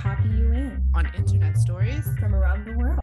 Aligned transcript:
copy 0.00 0.30
you 0.30 0.52
in 0.52 0.82
on 0.94 1.06
internet 1.14 1.58
stories. 1.58 2.06
from 2.18 2.34
around 2.34 2.64
the 2.64 2.72
world. 2.72 2.98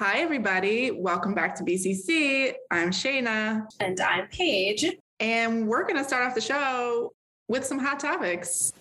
Hi, 0.00 0.18
everybody. 0.18 0.90
Welcome 0.90 1.32
back 1.32 1.54
to 1.56 1.62
BCC. 1.62 2.54
I'm 2.72 2.90
Shayna, 2.90 3.66
And 3.78 4.00
I'm 4.00 4.26
Paige. 4.28 4.86
and 5.20 5.68
we're 5.68 5.82
going 5.82 5.96
to 5.96 6.04
start 6.04 6.26
off 6.26 6.34
the 6.34 6.40
show 6.40 7.12
with 7.46 7.64
some 7.64 7.78
hot 7.78 8.00
topics. 8.00 8.72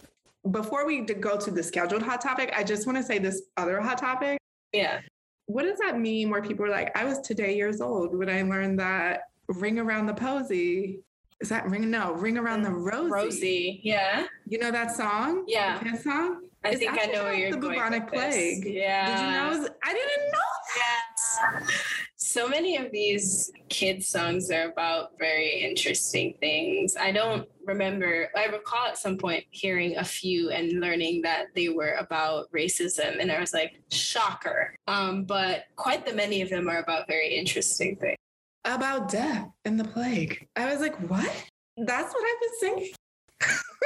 Before 0.49 0.87
we 0.87 1.01
go 1.01 1.37
to 1.37 1.51
the 1.51 1.61
scheduled 1.61 2.01
hot 2.01 2.21
topic, 2.21 2.51
I 2.57 2.63
just 2.63 2.87
want 2.87 2.97
to 2.97 3.03
say 3.03 3.19
this 3.19 3.43
other 3.55 3.79
hot 3.79 3.99
topic. 3.99 4.39
Yeah. 4.73 5.01
What 5.45 5.63
does 5.63 5.77
that 5.79 5.99
mean 5.99 6.31
where 6.31 6.41
people 6.41 6.65
are 6.65 6.69
like, 6.69 6.97
I 6.97 7.05
was 7.05 7.19
today 7.19 7.55
years 7.55 7.81
old 7.81 8.17
when 8.17 8.29
I 8.29 8.41
learned 8.41 8.79
that 8.79 9.21
ring 9.53 9.79
around 9.79 10.05
the 10.07 10.13
posy? 10.13 11.01
Is 11.39 11.49
that 11.49 11.67
ring? 11.69 11.89
No, 11.89 12.13
ring 12.13 12.37
around 12.37 12.61
the 12.61 12.69
rosy. 12.71 13.09
Rosie. 13.11 13.81
Yeah. 13.83 14.27
You 14.47 14.59
know 14.59 14.71
that 14.71 14.95
song? 14.95 15.45
Yeah. 15.47 15.81
The 15.83 15.97
song? 15.97 16.43
I 16.63 16.69
It's 16.69 16.79
think 16.79 16.91
I 16.91 17.07
know 17.07 17.23
where 17.23 17.33
you're 17.33 17.51
the 17.51 17.57
going 17.57 17.73
bubonic 17.79 18.03
with 18.11 18.21
this. 18.21 18.35
plague. 18.35 18.65
Yeah. 18.65 19.05
Did 19.07 19.19
you 19.25 19.63
know? 19.63 19.69
I 19.83 19.93
didn't 19.93 20.31
know 20.31 20.39
Yes. 20.77 21.71
So 22.15 22.47
many 22.47 22.77
of 22.77 22.91
these 22.91 23.51
kids' 23.67 24.07
songs 24.07 24.49
are 24.51 24.69
about 24.71 25.17
very 25.19 25.49
interesting 25.61 26.35
things. 26.39 26.95
I 26.95 27.11
don't 27.11 27.47
remember, 27.65 28.29
I 28.37 28.45
recall 28.45 28.87
at 28.87 28.97
some 28.97 29.17
point 29.17 29.43
hearing 29.49 29.97
a 29.97 30.03
few 30.05 30.49
and 30.49 30.79
learning 30.79 31.23
that 31.23 31.47
they 31.55 31.67
were 31.69 31.95
about 31.95 32.49
racism. 32.55 33.19
And 33.19 33.31
I 33.31 33.39
was 33.39 33.53
like, 33.53 33.81
shocker. 33.91 34.75
Um, 34.87 35.25
but 35.25 35.65
quite 35.75 36.05
the 36.05 36.13
many 36.13 36.41
of 36.41 36.49
them 36.49 36.69
are 36.69 36.77
about 36.79 37.07
very 37.07 37.35
interesting 37.35 37.97
things. 37.97 38.17
About 38.65 39.09
death 39.09 39.49
and 39.65 39.79
the 39.79 39.83
plague. 39.83 40.47
I 40.55 40.71
was 40.71 40.81
like, 40.81 40.95
what? 41.09 41.45
That's 41.77 42.13
what 42.13 42.23
I've 42.23 42.41
been 42.41 42.59
singing. 42.59 42.93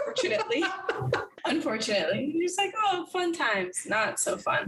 Unfortunately. 0.05 0.63
Unfortunately. 1.45 2.31
You're 2.33 2.47
just 2.47 2.57
like, 2.57 2.73
oh, 2.77 3.05
fun 3.11 3.33
times. 3.33 3.85
Not 3.87 4.19
so 4.19 4.37
fun. 4.37 4.67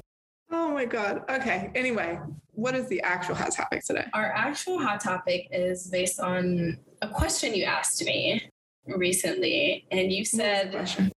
Oh 0.52 0.72
my 0.74 0.86
God. 0.86 1.24
Okay. 1.30 1.72
Anyway, 1.76 2.20
what 2.52 2.76
is 2.76 2.88
the 2.88 3.02
actual 3.02 3.36
hot 3.36 3.52
topic 3.52 3.84
today? 3.86 4.06
Our 4.14 4.32
actual 4.32 4.80
hot 4.80 5.02
topic 5.02 5.48
is 5.52 5.88
based 5.88 6.20
on 6.20 6.78
a 7.02 7.10
question 7.10 7.54
you 7.54 7.66
asked 7.66 8.04
me 8.04 8.50
recently. 8.86 9.86
And 9.92 10.12
you 10.12 10.26
What 10.32 10.72
was 10.74 10.96
the 10.96 10.96
said. 10.96 11.12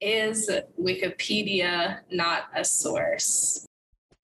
Is 0.00 0.50
Wikipedia 0.78 2.00
not 2.10 2.44
a 2.54 2.64
source? 2.64 3.64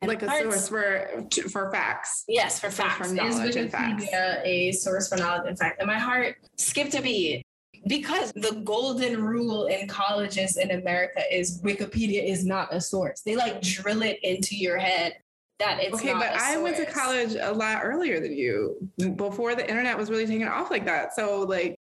Like 0.03 0.23
a 0.23 0.29
source 0.29 0.69
for 0.69 1.09
for 1.51 1.71
facts. 1.71 2.25
Yes, 2.27 2.59
for 2.59 2.71
facts. 2.71 3.09
Is 3.09 3.13
knowledge 3.13 3.57
and 3.57 3.71
facts. 3.71 4.07
A 4.13 4.73
source 4.73 5.09
for 5.09 5.17
knowledge 5.17 5.47
and 5.47 5.59
fact? 5.59 5.79
And 5.79 5.87
my 5.87 5.99
heart 5.99 6.37
skipped 6.57 6.95
a 6.95 7.03
beat 7.03 7.45
because 7.87 8.33
the 8.33 8.63
golden 8.65 9.23
rule 9.23 9.67
in 9.67 9.89
colleges 9.89 10.57
in 10.57 10.71
America 10.71 11.21
is 11.31 11.61
Wikipedia 11.63 12.27
is 12.27 12.47
not 12.47 12.73
a 12.75 12.81
source. 12.81 13.21
They 13.21 13.37
like 13.37 13.61
drill 13.61 14.03
it 14.03 14.19
into 14.23 14.57
your 14.57 14.79
head 14.79 15.17
that 15.59 15.79
it's 15.83 15.95
okay, 15.95 16.15
but 16.15 16.35
I 16.35 16.57
went 16.57 16.77
to 16.79 16.87
college 16.87 17.37
a 17.39 17.53
lot 17.53 17.81
earlier 17.85 18.21
than 18.21 18.35
you, 18.35 18.77
before 19.17 19.55
the 19.55 19.69
internet 19.69 19.99
was 19.99 20.09
really 20.09 20.27
taking 20.27 20.49
off 20.49 20.71
like 20.71 20.87
that. 20.87 21.15
So 21.15 21.43
like 21.43 21.77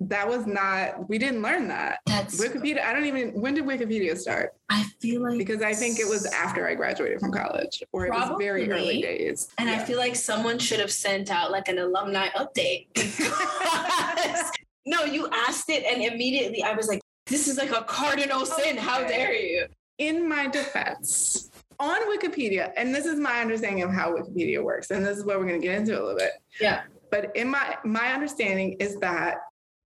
that 0.00 0.26
was 0.26 0.46
not 0.46 1.08
we 1.08 1.18
didn't 1.18 1.42
learn 1.42 1.68
that. 1.68 2.00
That's 2.06 2.40
Wikipedia, 2.40 2.82
I 2.82 2.92
don't 2.92 3.04
even 3.04 3.40
when 3.40 3.54
did 3.54 3.64
Wikipedia 3.64 4.16
start? 4.16 4.54
I 4.68 4.84
feel 5.00 5.22
like 5.22 5.38
Because 5.38 5.62
I 5.62 5.74
think 5.74 5.98
it 5.98 6.08
was 6.08 6.26
after 6.26 6.66
I 6.66 6.74
graduated 6.74 7.20
from 7.20 7.32
college 7.32 7.82
or 7.92 8.06
it 8.06 8.12
was 8.12 8.36
very 8.38 8.70
early 8.70 9.02
days. 9.02 9.48
And 9.58 9.68
I 9.68 9.78
feel 9.78 9.98
like 9.98 10.16
someone 10.16 10.58
should 10.58 10.80
have 10.80 10.92
sent 10.92 11.30
out 11.30 11.50
like 11.50 11.68
an 11.68 11.78
alumni 11.78 12.28
update. 12.30 12.86
No, 14.86 15.04
you 15.04 15.28
asked 15.30 15.68
it, 15.68 15.84
and 15.84 16.02
immediately 16.02 16.62
I 16.62 16.72
was 16.72 16.88
like, 16.88 17.00
this 17.26 17.48
is 17.48 17.58
like 17.58 17.70
a 17.70 17.84
cardinal 17.84 18.40
oh, 18.40 18.44
sin. 18.44 18.78
How 18.78 19.06
dare 19.06 19.34
you? 19.34 19.66
in 19.98 20.26
my 20.26 20.48
defense, 20.48 21.50
on 21.78 22.00
Wikipedia, 22.10 22.72
and 22.76 22.94
this 22.94 23.04
is 23.04 23.20
my 23.20 23.40
understanding 23.40 23.82
of 23.82 23.92
how 23.92 24.14
Wikipedia 24.14 24.64
works, 24.64 24.90
and 24.90 25.04
this 25.04 25.18
is 25.18 25.24
what 25.24 25.38
we're 25.38 25.46
going 25.46 25.60
to 25.60 25.66
get 25.66 25.76
into 25.76 25.92
a 25.92 26.00
little 26.00 26.16
bit. 26.16 26.32
Yeah. 26.60 26.82
But 27.10 27.36
in 27.36 27.48
my 27.48 27.76
my 27.84 28.12
understanding 28.12 28.76
is 28.80 28.96
that 28.96 29.36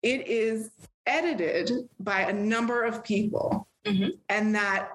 it 0.03 0.27
is 0.27 0.71
edited 1.07 1.71
by 2.01 2.23
a 2.23 2.33
number 2.33 2.83
of 2.85 3.03
people, 3.05 3.67
Mhm. 3.87 4.19
and 4.29 4.55
that 4.55 4.91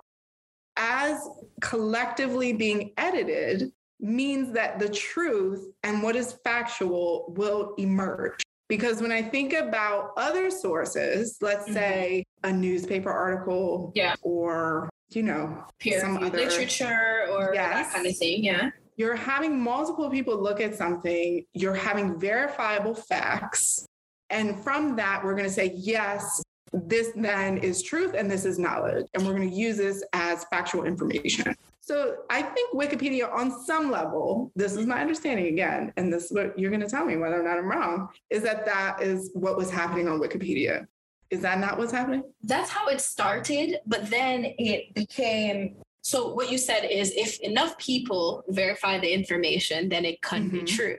as 0.78 1.28
collectively 1.62 2.54
being 2.54 2.92
edited 2.98 3.72
means 4.00 4.52
that 4.54 4.80
the 4.80 4.90
truth 4.90 5.72
and 5.84 6.02
what 6.02 6.16
is 6.16 6.34
factual 6.44 7.34
will 7.38 7.76
emerge. 7.78 8.42
Because 8.68 9.02
when 9.02 9.12
I 9.12 9.22
think 9.22 9.54
about 9.54 10.14
other 10.18 10.50
sources, 10.50 11.38
let's 11.42 11.68
Mhm. 11.70 11.74
say 11.74 12.24
a 12.44 12.52
newspaper 12.52 13.12
article 13.12 13.92
Yeah. 13.96 14.16
or, 14.22 14.90
you 15.10 15.24
know, 15.24 15.66
Peer 15.80 16.00
Some 16.00 16.18
other- 16.18 16.38
literature 16.38 17.28
or 17.30 17.52
Yes. 17.54 17.88
that 17.88 17.94
kind 17.96 18.08
of 18.08 18.18
thing. 18.18 18.44
Yeah. 18.44 18.72
you're 18.98 19.16
having 19.16 19.60
multiple 19.60 20.12
people 20.12 20.38
look 20.38 20.62
at 20.62 20.76
something, 20.76 21.44
you're 21.54 21.74
having 21.74 22.20
verifiable 22.20 22.94
facts. 22.94 23.88
And 24.32 24.60
from 24.64 24.96
that, 24.96 25.24
we're 25.24 25.36
going 25.36 25.48
to 25.48 25.54
say, 25.54 25.74
yes, 25.76 26.42
this 26.74 27.12
then 27.16 27.58
is 27.58 27.84
truth 27.84 28.14
and 28.18 28.32
this 28.32 28.46
is 28.46 28.58
knowledge. 28.58 29.06
And 29.14 29.28
we're 29.28 29.36
going 29.36 29.50
to 29.50 29.56
use 29.56 29.78
this 29.78 30.04
as 30.14 30.46
factual 30.46 30.86
information. 30.86 31.54
So 31.82 32.18
I 32.30 32.42
think 32.42 32.74
Wikipedia, 32.74 33.32
on 33.32 33.64
some 33.66 33.92
level, 33.92 34.52
this 34.56 34.76
is 34.76 34.86
my 34.86 35.02
understanding 35.02 35.48
again, 35.48 35.92
and 35.98 36.14
this 36.14 36.26
is 36.26 36.32
what 36.32 36.58
you're 36.58 36.70
going 36.70 36.82
to 36.82 36.90
tell 36.90 37.06
me 37.06 37.18
whether 37.18 37.40
or 37.42 37.44
not 37.44 37.58
I'm 37.58 37.68
wrong, 37.68 38.08
is 38.30 38.44
that 38.44 38.66
that 38.66 39.02
is 39.02 39.32
what 39.34 39.58
was 39.58 39.70
happening 39.70 40.08
on 40.08 40.20
Wikipedia. 40.20 40.86
Is 41.32 41.42
that 41.42 41.60
not 41.60 41.78
what's 41.78 41.92
happening? 41.92 42.24
That's 42.44 42.70
how 42.70 42.88
it 42.88 43.02
started, 43.02 43.80
but 43.86 44.10
then 44.10 44.46
it 44.58 44.94
became. 44.94 45.76
So 46.04 46.34
what 46.34 46.52
you 46.52 46.58
said 46.58 46.86
is, 46.86 47.12
if 47.16 47.40
enough 47.42 47.78
people 47.78 48.44
verify 48.48 49.00
the 49.00 49.12
information, 49.12 49.90
then 49.90 50.06
it 50.06 50.22
can 50.22 50.50
be 50.50 50.60
Mhm. 50.60 50.68
true. 50.68 50.98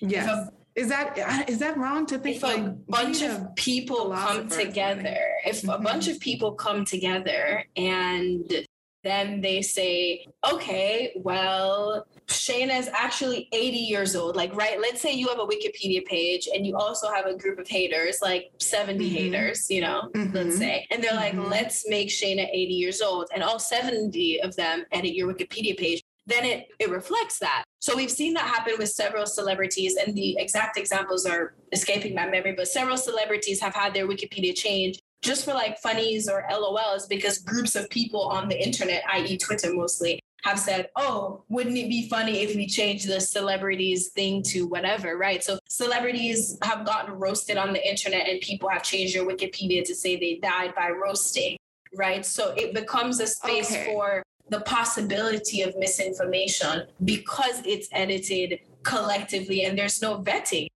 Yes. 0.00 0.24
If 0.26 0.30
a, 0.30 0.52
Is 0.78 0.88
that 0.90 1.48
is 1.50 1.58
that 1.58 1.76
wrong 1.76 2.06
to 2.06 2.18
think 2.18 2.36
if 2.36 2.44
a 2.44 2.76
bunch 2.88 3.22
of 3.22 3.52
people 3.56 4.10
come 4.10 4.48
together, 4.48 5.18
if 5.44 5.64
a 5.64 5.78
bunch 5.78 6.06
of 6.06 6.20
people 6.28 6.52
come 6.52 6.84
together 6.84 7.64
and 7.76 8.64
then 9.02 9.40
they 9.40 9.60
say, 9.62 10.24
okay, 10.52 11.12
well, 11.16 12.06
Shayna 12.26 12.78
is 12.78 12.88
actually 12.92 13.48
80 13.52 13.76
years 13.76 14.14
old. 14.14 14.36
Like, 14.36 14.54
right, 14.54 14.80
let's 14.80 15.00
say 15.00 15.12
you 15.14 15.28
have 15.28 15.38
a 15.38 15.46
Wikipedia 15.46 16.04
page 16.04 16.48
and 16.52 16.66
you 16.66 16.76
also 16.76 17.08
have 17.10 17.26
a 17.26 17.34
group 17.36 17.58
of 17.58 17.68
haters, 17.68 18.18
like 18.20 18.50
70 18.58 19.08
Mhm. 19.08 19.12
haters, 19.12 19.70
you 19.70 19.80
know, 19.80 20.10
Mhm. 20.14 20.34
let's 20.34 20.58
say. 20.58 20.86
And 20.90 21.02
they're 21.02 21.14
like, 21.14 21.34
Mhm. 21.34 21.48
let's 21.48 21.88
make 21.88 22.08
Shayna 22.08 22.48
80 22.52 22.74
years 22.74 23.00
old. 23.00 23.28
And 23.34 23.42
all 23.42 23.58
70 23.58 24.40
of 24.42 24.54
them 24.56 24.84
edit 24.92 25.14
your 25.14 25.32
Wikipedia 25.32 25.76
page. 25.78 26.02
Then 26.26 26.44
it, 26.44 26.66
it 26.78 26.90
reflects 26.90 27.38
that. 27.38 27.64
So 27.80 27.96
we've 27.96 28.10
seen 28.10 28.34
that 28.34 28.44
happen 28.44 28.74
with 28.78 28.90
several 28.90 29.24
celebrities, 29.26 29.96
and 29.96 30.14
the 30.14 30.36
exact 30.38 30.76
examples 30.76 31.24
are 31.26 31.54
escaping 31.72 32.14
my 32.14 32.26
memory, 32.26 32.52
but 32.52 32.68
several 32.68 32.96
celebrities 32.96 33.60
have 33.60 33.74
had 33.74 33.94
their 33.94 34.06
Wikipedia 34.06 34.54
change 34.56 35.00
just 35.22 35.44
for 35.44 35.52
like 35.52 35.78
funnies 35.78 36.28
or 36.28 36.44
LOLs 36.50 37.08
because 37.08 37.38
groups 37.38 37.76
of 37.76 37.88
people 37.90 38.22
on 38.22 38.48
the 38.48 38.60
internet, 38.60 39.02
i.e., 39.12 39.36
Twitter 39.36 39.72
mostly, 39.72 40.20
have 40.44 40.58
said, 40.58 40.88
oh, 40.96 41.42
wouldn't 41.48 41.76
it 41.76 41.88
be 41.88 42.08
funny 42.08 42.40
if 42.40 42.54
we 42.54 42.66
change 42.66 43.04
the 43.04 43.20
celebrities 43.20 44.08
thing 44.08 44.42
to 44.44 44.66
whatever, 44.66 45.16
right? 45.16 45.42
So 45.42 45.58
celebrities 45.68 46.56
have 46.62 46.86
gotten 46.86 47.14
roasted 47.14 47.56
on 47.56 47.72
the 47.72 47.88
internet 47.88 48.28
and 48.28 48.40
people 48.40 48.68
have 48.68 48.84
changed 48.84 49.16
their 49.16 49.26
Wikipedia 49.26 49.84
to 49.84 49.94
say 49.94 50.16
they 50.16 50.36
died 50.40 50.74
by 50.76 50.90
roasting, 50.90 51.56
right? 51.96 52.24
So 52.24 52.54
it 52.56 52.72
becomes 52.72 53.18
a 53.18 53.26
space 53.26 53.72
Okay. 53.72 53.86
for 53.86 54.22
the 54.50 54.60
possibility 54.60 55.62
of 55.62 55.76
misinformation 55.76 56.86
because 57.04 57.62
it's 57.66 57.88
edited 57.92 58.60
collectively 58.82 59.64
and 59.64 59.78
there's 59.78 60.00
no 60.00 60.18
vetting. 60.22 60.68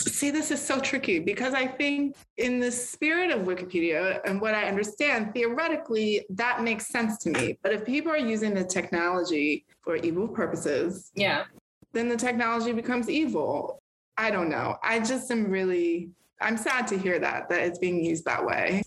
See, 0.00 0.30
this 0.30 0.50
is 0.50 0.60
so 0.60 0.80
tricky 0.80 1.18
because 1.18 1.54
I 1.54 1.66
think, 1.66 2.16
in 2.36 2.60
the 2.60 2.70
spirit 2.70 3.30
of 3.30 3.46
Wikipedia 3.46 4.20
and 4.26 4.40
what 4.40 4.54
I 4.54 4.64
understand, 4.68 5.32
theoretically, 5.32 6.26
that 6.30 6.62
makes 6.62 6.88
sense 6.88 7.16
to 7.18 7.30
me. 7.30 7.58
But 7.62 7.72
if 7.72 7.84
people 7.86 8.12
are 8.12 8.18
using 8.18 8.52
the 8.54 8.64
technology 8.64 9.64
for 9.82 9.96
evil 9.96 10.28
purposes, 10.28 11.10
Yeah. 11.14 11.44
then 11.92 12.08
the 12.08 12.16
technology 12.16 12.72
becomes 12.72 13.08
evil. 13.08 13.78
I 14.18 14.30
don't 14.30 14.50
know. 14.50 14.76
I 14.82 14.98
just 15.00 15.30
am 15.30 15.50
really, 15.50 16.10
I'm 16.40 16.56
sad 16.56 16.86
to 16.88 16.98
hear 16.98 17.18
that, 17.20 17.48
that 17.48 17.60
it's 17.60 17.78
being 17.78 18.04
used 18.04 18.24
that 18.26 18.44
way. 18.44 18.82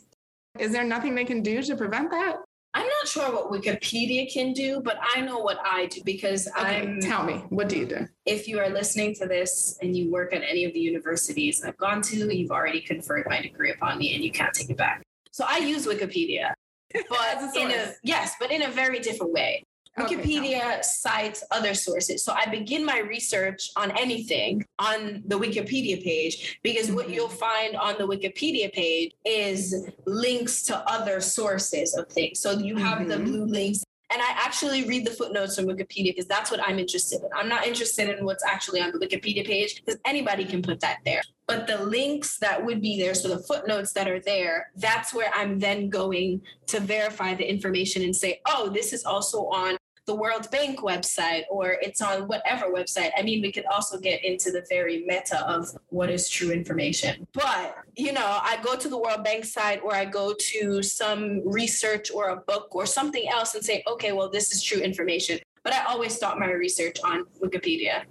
Is 0.59 0.71
there 0.71 0.83
nothing 0.83 1.15
they 1.15 1.25
can 1.25 1.41
do 1.41 1.61
to 1.63 1.75
prevent 1.75 2.11
that? 2.11 2.37
I'm 2.77 2.85
not 2.85 3.07
sure 3.07 3.31
what 3.33 3.51
Wikipedia 3.51 4.31
can 4.31 4.53
do, 4.53 4.81
but 4.81 4.99
I 5.15 5.21
know 5.21 5.39
what 5.39 5.57
I 5.65 5.87
do 5.87 6.03
because 6.03 6.47
Okay, 6.47 6.81
I'm 6.81 7.01
tell 7.01 7.23
me, 7.23 7.37
what 7.49 7.69
do 7.69 7.77
you 7.79 7.87
do? 7.87 8.07
if 8.25 8.47
you 8.47 8.59
are 8.59 8.69
listening 8.69 9.15
to 9.15 9.25
this 9.25 9.79
and 9.81 9.97
you 9.97 10.11
work 10.11 10.31
at 10.31 10.43
any 10.43 10.63
of 10.63 10.73
the 10.73 10.79
universities 10.79 11.63
I've 11.63 11.77
gone 11.77 12.03
to, 12.03 12.35
you've 12.35 12.51
already 12.51 12.81
conferred 12.81 13.25
my 13.27 13.41
degree 13.41 13.71
upon 13.71 13.97
me 13.97 14.13
and 14.13 14.23
you 14.23 14.31
can't 14.31 14.53
take 14.53 14.69
it 14.69 14.77
back. 14.77 15.01
So 15.31 15.43
I 15.47 15.57
use 15.57 15.87
Wikipedia, 15.87 16.53
but 16.93 17.41
a 17.41 17.51
in 17.59 17.71
a 17.71 17.93
yes, 18.03 18.35
but 18.39 18.51
in 18.51 18.61
a 18.61 18.69
very 18.69 18.99
different 18.99 19.33
way. 19.33 19.63
Okay, 19.99 20.15
Wikipedia 20.15 20.83
cites 20.83 21.43
other 21.49 21.73
sources. 21.73 22.23
So 22.23 22.33
I 22.33 22.45
begin 22.49 22.85
my 22.85 22.99
research 22.99 23.71
on 23.75 23.91
anything 23.97 24.63
on 24.77 25.23
the 25.25 25.39
Wikipedia 25.39 26.03
page 26.03 26.59
because 26.61 26.91
what 26.91 27.07
Mhm. 27.07 27.13
you'll 27.15 27.29
find 27.29 27.75
on 27.75 27.97
the 27.97 28.07
Wikipedia 28.07 28.71
page 28.71 29.13
is 29.25 29.87
links 30.05 30.61
to 30.63 30.77
other 30.91 31.19
sources 31.19 31.95
of 31.95 32.07
things. 32.09 32.39
So 32.39 32.51
you 32.51 32.75
have 32.77 33.07
the 33.07 33.15
Mhm. 33.15 33.25
blue 33.25 33.45
links. 33.45 33.83
And 34.09 34.21
I 34.21 34.29
actually 34.29 34.85
read 34.87 35.05
the 35.05 35.11
footnotes 35.11 35.55
from 35.57 35.65
Wikipedia 35.65 36.11
because 36.15 36.27
that's 36.27 36.49
what 36.49 36.61
I'm 36.65 36.79
interested 36.79 37.21
in. 37.21 37.29
I'm 37.35 37.49
not 37.49 37.67
interested 37.67 38.07
in 38.09 38.23
what's 38.23 38.43
actually 38.43 38.79
on 38.79 38.91
the 38.91 38.99
Wikipedia 38.99 39.45
page 39.45 39.75
because 39.75 39.99
anybody 40.05 40.45
can 40.45 40.61
put 40.61 40.79
that 40.79 40.99
there. 41.03 41.21
But 41.45 41.67
the 41.67 41.83
links 41.83 42.37
that 42.39 42.63
would 42.65 42.81
be 42.81 42.97
there, 42.97 43.13
so 43.13 43.27
the 43.29 43.39
footnotes 43.39 43.93
that 43.93 44.07
are 44.07 44.19
there, 44.19 44.71
that's 44.77 45.13
where 45.13 45.29
I'm 45.33 45.59
then 45.59 45.89
going 45.89 46.41
to 46.67 46.79
verify 46.79 47.35
the 47.35 47.49
information 47.49 48.01
and 48.03 48.15
say, 48.15 48.41
oh, 48.45 48.69
this 48.69 48.93
is 48.93 49.03
also 49.03 49.45
on 49.47 49.76
the 50.07 50.15
World 50.15 50.49
Bank 50.49 50.79
website 50.79 51.43
or 51.51 51.77
it's 51.81 52.01
on 52.01 52.27
whatever 52.27 52.67
website. 52.67 53.11
I 53.17 53.21
mean, 53.21 53.41
we 53.41 53.51
could 53.51 53.65
also 53.65 53.99
get 53.99 54.23
into 54.23 54.51
the 54.51 54.65
very 54.69 55.03
meta 55.05 55.45
of 55.45 55.69
what 55.89 56.09
is 56.09 56.29
true 56.29 56.51
information. 56.51 57.27
But, 57.33 57.75
you 57.95 58.13
know, 58.13 58.39
I 58.41 58.57
go 58.63 58.77
to 58.77 58.87
the 58.87 58.97
World 58.97 59.25
Bank 59.25 59.43
site 59.43 59.81
or 59.83 59.93
I 59.93 60.05
go 60.05 60.33
to 60.33 60.81
some 60.81 61.41
research 61.45 62.09
or 62.09 62.29
a 62.29 62.37
book 62.37 62.73
or 62.73 62.85
something 62.85 63.27
else 63.29 63.53
and 63.53 63.63
say, 63.63 63.83
okay, 63.85 64.13
well, 64.13 64.29
this 64.29 64.53
is 64.53 64.63
true 64.63 64.79
information. 64.79 65.39
But 65.63 65.73
I 65.73 65.83
always 65.85 66.15
start 66.15 66.39
my 66.39 66.51
research 66.51 66.97
on 67.03 67.25
Wikipedia. 67.43 68.03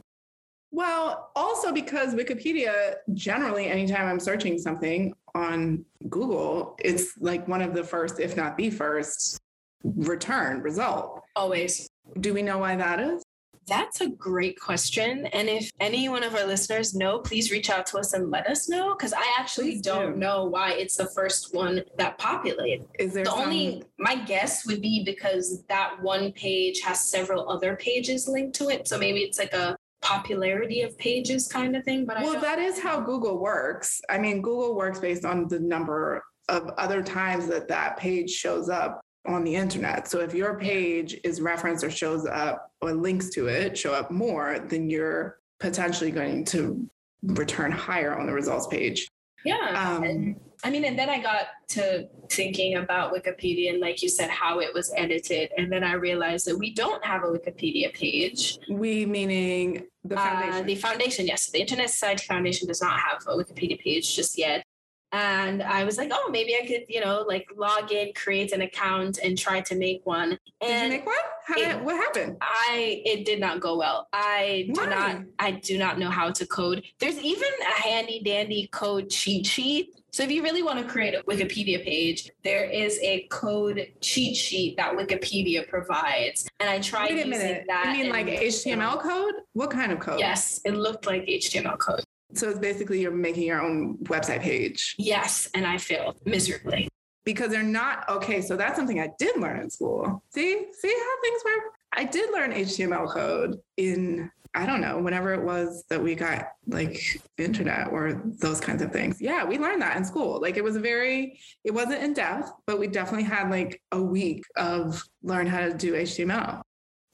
Well, 0.70 1.30
also 1.34 1.72
because 1.72 2.14
Wikipedia, 2.14 2.96
generally, 3.14 3.68
anytime 3.68 4.06
I'm 4.06 4.20
searching 4.20 4.58
something 4.58 5.14
on 5.34 5.86
Google, 6.10 6.76
it's 6.78 7.16
like 7.18 7.48
one 7.48 7.62
of 7.62 7.72
the 7.72 7.82
first, 7.82 8.20
if 8.20 8.36
not 8.36 8.58
the 8.58 8.68
first, 8.68 9.38
return 9.82 10.60
result. 10.60 11.15
Always. 11.36 11.86
Do 12.18 12.32
we 12.32 12.42
know 12.42 12.58
why 12.58 12.74
that 12.76 12.98
is? 12.98 13.22
That's 13.68 14.00
a 14.00 14.08
great 14.08 14.58
question. 14.60 15.26
And 15.26 15.48
if 15.48 15.70
any 15.80 16.08
one 16.08 16.22
of 16.22 16.34
our 16.34 16.46
listeners 16.46 16.94
know, 16.94 17.18
please 17.18 17.50
reach 17.50 17.68
out 17.68 17.84
to 17.86 17.98
us 17.98 18.12
and 18.12 18.30
let 18.30 18.46
us 18.46 18.68
know 18.68 18.94
because 18.94 19.12
I 19.12 19.24
actually 19.38 19.72
Please 19.72 19.82
don't 19.82 20.12
do. 20.12 20.18
know 20.18 20.44
why 20.44 20.72
it's 20.74 20.96
the 20.96 21.06
first 21.06 21.52
one 21.52 21.82
that 21.98 22.16
populated. 22.16 22.86
Is 22.98 23.12
there 23.12 23.24
the 23.24 23.30
some, 23.30 23.40
only 23.40 23.82
my 23.98 24.14
guess 24.14 24.66
would 24.66 24.80
be 24.80 25.02
because 25.04 25.64
that 25.68 26.00
one 26.00 26.30
page 26.32 26.80
has 26.80 27.00
several 27.00 27.50
other 27.50 27.74
pages 27.76 28.28
linked 28.28 28.54
to 28.56 28.68
it. 28.68 28.86
So 28.86 28.98
maybe 28.98 29.20
it's 29.20 29.38
like 29.38 29.52
a 29.52 29.76
popularity 30.00 30.82
of 30.82 30.96
pages 30.96 31.48
kind 31.48 31.74
of 31.76 31.84
thing. 31.84 32.06
But 32.06 32.22
well, 32.22 32.40
that 32.40 32.60
is 32.60 32.78
how 32.78 33.00
Google 33.00 33.38
works. 33.38 34.00
I 34.08 34.18
mean, 34.18 34.42
Google 34.42 34.76
works 34.76 35.00
based 35.00 35.24
on 35.24 35.48
the 35.48 35.58
number 35.58 36.22
of 36.48 36.70
other 36.78 37.02
times 37.02 37.48
that 37.48 37.66
that 37.66 37.96
page 37.96 38.30
shows 38.30 38.68
up 38.68 39.00
on 39.26 39.44
the 39.44 39.54
internet. 39.54 40.08
So 40.08 40.20
if 40.20 40.34
your 40.34 40.58
page 40.58 41.18
is 41.24 41.40
referenced 41.40 41.84
or 41.84 41.90
shows 41.90 42.26
up 42.26 42.72
or 42.80 42.92
links 42.92 43.30
to 43.30 43.46
it 43.46 43.76
show 43.76 43.92
up 43.92 44.10
more, 44.10 44.58
then 44.68 44.88
you're 44.90 45.38
potentially 45.60 46.10
going 46.10 46.44
to 46.46 46.88
return 47.22 47.72
higher 47.72 48.16
on 48.18 48.26
the 48.26 48.32
results 48.32 48.66
page. 48.66 49.08
yeah. 49.44 49.94
Um, 49.96 50.02
and, 50.04 50.40
I 50.64 50.70
mean, 50.70 50.84
and 50.84 50.98
then 50.98 51.10
I 51.10 51.20
got 51.20 51.46
to 51.70 52.08
thinking 52.30 52.76
about 52.76 53.12
Wikipedia 53.12 53.70
and, 53.70 53.80
like 53.80 54.02
you 54.02 54.08
said, 54.08 54.30
how 54.30 54.60
it 54.60 54.72
was 54.72 54.92
edited. 54.96 55.50
And 55.58 55.70
then 55.70 55.84
I 55.84 55.92
realized 55.94 56.46
that 56.46 56.56
we 56.58 56.72
don't 56.72 57.04
have 57.04 57.22
a 57.24 57.26
Wikipedia 57.26 57.92
page. 57.92 58.58
we 58.70 59.04
meaning 59.06 59.84
the 60.04 60.16
Uh, 60.18 60.24
foundation. 60.24 60.66
the 60.66 60.74
foundation, 60.76 61.26
yes. 61.26 61.50
The 61.50 61.60
Internet 61.60 61.90
Society 61.90 62.24
Foundation 62.26 62.68
does 62.68 62.80
not 62.80 62.98
have 62.98 63.22
a 63.26 63.36
Wikipedia 63.36 63.78
page 63.78 64.16
just 64.16 64.38
yet. 64.38 64.64
And 65.12 65.62
I 65.62 65.84
was 65.84 65.96
like, 65.98 66.10
oh, 66.12 66.28
maybe 66.30 66.54
I 66.60 66.66
could, 66.66 66.84
you 66.88 67.00
know, 67.00 67.24
like 67.26 67.46
log 67.56 67.92
in, 67.92 68.12
create 68.14 68.52
an 68.52 68.60
account, 68.62 69.18
and 69.22 69.38
try 69.38 69.60
to 69.62 69.74
make 69.76 70.04
one. 70.04 70.38
Did 70.60 70.82
you 70.82 70.88
make 70.88 71.06
one? 71.06 71.16
How 71.46 71.54
it- 71.54 71.64
did, 71.74 71.82
what 71.82 71.96
happened? 71.96 72.36
I 72.40 73.02
it 73.04 73.24
did 73.24 73.40
not 73.40 73.60
go 73.60 73.78
well. 73.78 74.08
I 74.12 74.68
do 74.74 74.80
Why? 74.82 74.86
not 74.88 75.22
I 75.38 75.52
do 75.52 75.78
not 75.78 75.98
know 75.98 76.10
how 76.10 76.30
to 76.32 76.46
code. 76.46 76.82
There's 76.98 77.18
even 77.18 77.48
a 77.62 77.80
handy 77.82 78.20
dandy 78.24 78.68
code 78.72 79.08
cheat 79.10 79.46
sheet. 79.46 79.90
So 80.12 80.22
if 80.22 80.30
you 80.30 80.42
really 80.42 80.62
want 80.62 80.78
to 80.78 80.84
create 80.90 81.14
a 81.14 81.22
Wikipedia 81.24 81.84
page, 81.84 82.30
there 82.42 82.64
is 82.64 82.98
a 83.02 83.26
code 83.30 83.86
cheat 84.00 84.34
sheet 84.34 84.76
that 84.78 84.96
Wikipedia 84.96 85.68
provides. 85.68 86.48
And 86.58 86.70
I 86.70 86.80
tried 86.80 87.10
Wait 87.10 87.24
a 87.24 87.28
using 87.28 87.30
minute. 87.30 87.64
that. 87.68 87.94
You 87.94 88.02
mean 88.04 88.10
like 88.10 88.26
HTML 88.26 88.98
code? 89.00 89.34
What 89.52 89.70
kind 89.70 89.92
of 89.92 90.00
code? 90.00 90.18
Yes, 90.18 90.60
it 90.64 90.72
looked 90.72 91.04
like 91.06 91.26
HTML 91.26 91.78
code. 91.78 92.02
So 92.36 92.48
it's 92.50 92.58
basically 92.58 93.00
you're 93.00 93.10
making 93.10 93.44
your 93.44 93.60
own 93.62 93.96
website 94.04 94.40
page 94.40 94.94
Yes, 94.98 95.48
and 95.54 95.66
I 95.66 95.78
failed 95.78 96.18
miserably. 96.24 96.88
because 97.24 97.50
they're 97.50 97.62
not 97.62 98.08
okay. 98.08 98.40
So 98.42 98.56
that's 98.56 98.76
something 98.76 99.00
I 99.00 99.10
did 99.18 99.36
learn 99.40 99.58
in 99.60 99.70
school. 99.70 100.22
See, 100.30 100.66
see 100.72 100.94
how 100.98 101.22
things 101.22 101.42
work. 101.44 101.72
I 101.92 102.04
did 102.04 102.30
learn 102.32 102.52
HTML 102.52 103.08
code 103.10 103.56
in 103.76 104.30
I 104.54 104.64
don't 104.64 104.80
know 104.80 104.98
whenever 104.98 105.34
it 105.34 105.42
was 105.42 105.84
that 105.90 106.02
we 106.02 106.14
got 106.14 106.48
like 106.66 106.98
internet 107.36 107.88
or 107.88 108.22
those 108.40 108.58
kinds 108.58 108.80
of 108.80 108.90
things. 108.90 109.20
Yeah, 109.20 109.44
we 109.44 109.58
learned 109.58 109.82
that 109.82 109.98
in 109.98 110.04
school. 110.04 110.40
Like 110.40 110.56
it 110.56 110.64
was 110.64 110.76
a 110.76 110.80
very 110.80 111.38
it 111.62 111.72
wasn't 111.72 112.02
in 112.02 112.14
depth, 112.14 112.50
but 112.66 112.78
we 112.78 112.86
definitely 112.86 113.24
had 113.24 113.50
like 113.50 113.82
a 113.92 114.00
week 114.00 114.44
of 114.56 115.02
learn 115.22 115.46
how 115.46 115.60
to 115.60 115.74
do 115.74 115.92
HTML 115.92 116.62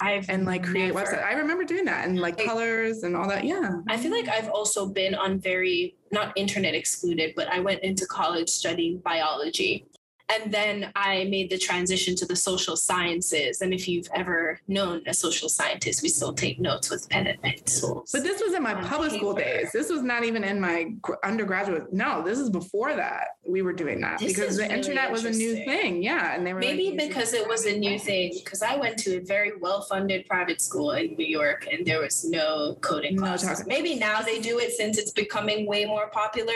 I've 0.02 0.28
and 0.28 0.44
like 0.44 0.64
create 0.64 0.92
never- 0.94 1.00
website. 1.06 1.24
I 1.24 1.34
remember 1.34 1.64
doing 1.64 1.84
that 1.84 2.06
and 2.06 2.18
like 2.18 2.36
Like- 2.38 2.46
colors 2.46 3.04
and 3.04 3.16
all 3.16 3.28
that. 3.28 3.44
Yeah. 3.44 3.70
I 3.88 3.96
feel 3.96 4.10
like 4.10 4.28
I've 4.28 4.48
also 4.48 4.86
been 4.86 5.14
on 5.14 5.38
very 5.38 5.94
not 6.10 6.32
internet 6.36 6.74
excluded, 6.74 7.34
but 7.36 7.46
I 7.48 7.60
went 7.60 7.80
into 7.82 8.04
college 8.06 8.48
studying 8.48 8.98
biology. 8.98 9.86
And 10.32 10.52
then 10.52 10.90
I 10.96 11.24
made 11.24 11.50
the 11.50 11.58
transition 11.58 12.16
to 12.16 12.26
the 12.26 12.36
social 12.36 12.76
sciences. 12.76 13.60
And 13.60 13.74
if 13.74 13.86
you've 13.88 14.08
ever 14.14 14.58
known 14.68 15.02
a 15.06 15.14
social 15.14 15.48
scientist, 15.48 16.02
we 16.02 16.08
still 16.08 16.32
take 16.32 16.58
notes 16.58 16.90
with 16.90 17.08
pen 17.08 17.26
and 17.26 17.40
pencils. 17.42 18.10
But 18.12 18.22
this 18.22 18.40
was 18.40 18.54
in 18.54 18.62
my 18.62 18.74
public 18.74 19.12
school 19.12 19.34
days. 19.34 19.70
This 19.72 19.90
was 19.90 20.02
not 20.02 20.24
even 20.24 20.44
in 20.44 20.60
my 20.60 20.92
undergraduate. 21.24 21.92
No, 21.92 22.22
this 22.22 22.38
is 22.38 22.50
before 22.50 22.94
that. 22.94 23.36
We 23.44 23.62
were 23.62 23.72
doing 23.72 24.00
that 24.00 24.20
This 24.20 24.32
because 24.32 24.56
the 24.56 24.62
really 24.62 24.74
internet 24.74 25.10
was 25.10 25.24
a 25.24 25.30
new 25.30 25.56
thing. 25.56 26.02
Yeah, 26.02 26.34
and 26.34 26.46
they 26.46 26.54
were 26.54 26.60
Maybe 26.60 26.88
should- 26.90 26.98
because 26.98 27.34
it 27.34 27.46
was 27.46 27.66
a 27.66 27.76
new 27.76 27.98
thing, 27.98 28.32
because 28.44 28.62
I 28.62 28.76
went 28.76 28.98
to 29.00 29.16
a 29.16 29.20
very 29.20 29.52
well 29.58 29.82
funded 29.82 30.26
private 30.26 30.60
school 30.62 30.92
in 30.92 31.14
New 31.16 31.26
York 31.26 31.66
and 31.70 31.84
there 31.84 32.00
was 32.00 32.24
no 32.24 32.76
coding 32.80 33.16
No 33.16 33.22
classes. 33.22 33.48
talking. 33.48 33.66
Maybe 33.66 33.96
now 33.96 34.22
they 34.22 34.40
do 34.40 34.58
it 34.58 34.72
since 34.72 34.96
it's 34.98 35.10
becoming 35.10 35.66
way 35.66 35.84
more 35.84 36.08
popular. 36.08 36.52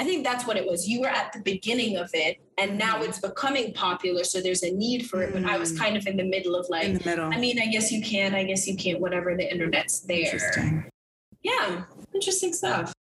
I 0.00 0.04
think 0.04 0.24
that's 0.24 0.46
what 0.46 0.56
it 0.56 0.66
was. 0.66 0.88
You 0.88 1.02
were 1.02 1.08
at 1.08 1.30
the 1.34 1.40
beginning 1.40 1.98
of 1.98 2.08
it 2.14 2.38
and 2.56 2.78
now 2.78 2.96
Mhm. 2.98 3.08
it's 3.08 3.18
becoming 3.18 3.74
popular. 3.74 4.24
So 4.24 4.40
there's 4.40 4.62
a 4.62 4.70
need 4.72 5.06
for 5.10 5.22
it. 5.22 5.30
But 5.34 5.44
I 5.44 5.58
was 5.58 5.74
Mm. 5.74 5.78
kind 5.78 5.96
of 5.98 6.06
in 6.06 6.16
the 6.16 6.24
middle 6.24 6.56
of 6.56 6.66
like, 6.70 6.86
in 6.86 6.94
the 6.94 7.04
middle. 7.04 7.26
I 7.30 7.36
mean, 7.38 7.60
I 7.60 7.66
guess 7.66 7.92
you 7.92 8.00
can, 8.02 8.34
I 8.34 8.44
guess 8.44 8.66
you 8.66 8.76
can't, 8.76 8.98
whatever, 8.98 9.36
the 9.36 9.52
internet's 9.52 10.00
there. 10.00 10.20
Interesting. 10.24 10.84
Yeah, 11.42 11.84
interesting 12.14 12.54
stuff. 12.54 12.94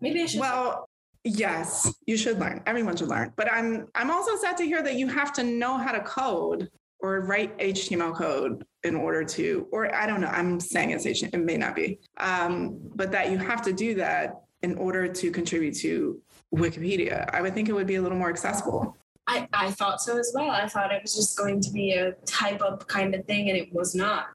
Maybe 0.00 0.22
I 0.22 0.26
should. 0.26 0.40
Well, 0.40 0.88
yes, 1.24 1.92
you 2.06 2.16
should 2.16 2.38
learn. 2.38 2.62
Everyone 2.66 2.96
should 2.96 3.08
learn. 3.08 3.34
But 3.36 3.52
I'm 3.52 3.88
I'm 3.94 4.10
also 4.10 4.34
sad 4.36 4.56
to 4.56 4.64
hear 4.64 4.82
that 4.82 4.94
you 4.94 5.08
have 5.08 5.34
to 5.34 5.42
know 5.42 5.76
how 5.76 5.92
to 5.92 6.00
code 6.00 6.70
or 7.00 7.20
write 7.20 7.54
HTML 7.58 8.14
code 8.14 8.64
in 8.82 8.96
order 8.96 9.22
to, 9.24 9.68
or 9.72 9.94
I 9.94 10.06
don't 10.06 10.22
know. 10.22 10.28
I'm 10.28 10.58
saying 10.58 10.90
it's 10.92 11.04
HTML. 11.04 11.34
It 11.34 11.44
may 11.44 11.58
not 11.58 11.74
be, 11.76 11.98
um, 12.16 12.78
but 12.94 13.12
that 13.12 13.30
you 13.30 13.36
have 13.36 13.60
to 13.62 13.74
do 13.74 13.94
that 13.96 14.36
in 14.62 14.76
order 14.78 15.06
to 15.06 15.30
contribute 15.30 15.76
to 15.76 16.20
Wikipedia. 16.54 17.28
I 17.32 17.42
would 17.42 17.54
think 17.54 17.68
it 17.68 17.72
would 17.72 17.86
be 17.86 17.96
a 17.96 18.02
little 18.02 18.18
more 18.18 18.30
accessible. 18.30 18.96
I, 19.26 19.48
I 19.52 19.70
thought 19.72 20.00
so 20.00 20.18
as 20.18 20.32
well. 20.34 20.50
I 20.50 20.68
thought 20.68 20.92
it 20.92 21.02
was 21.02 21.14
just 21.14 21.36
going 21.36 21.60
to 21.60 21.70
be 21.70 21.92
a 21.92 22.12
type 22.24 22.62
up 22.62 22.86
kind 22.86 23.14
of 23.14 23.24
thing, 23.26 23.48
and 23.48 23.58
it 23.58 23.72
was 23.72 23.94
not. 23.94 24.26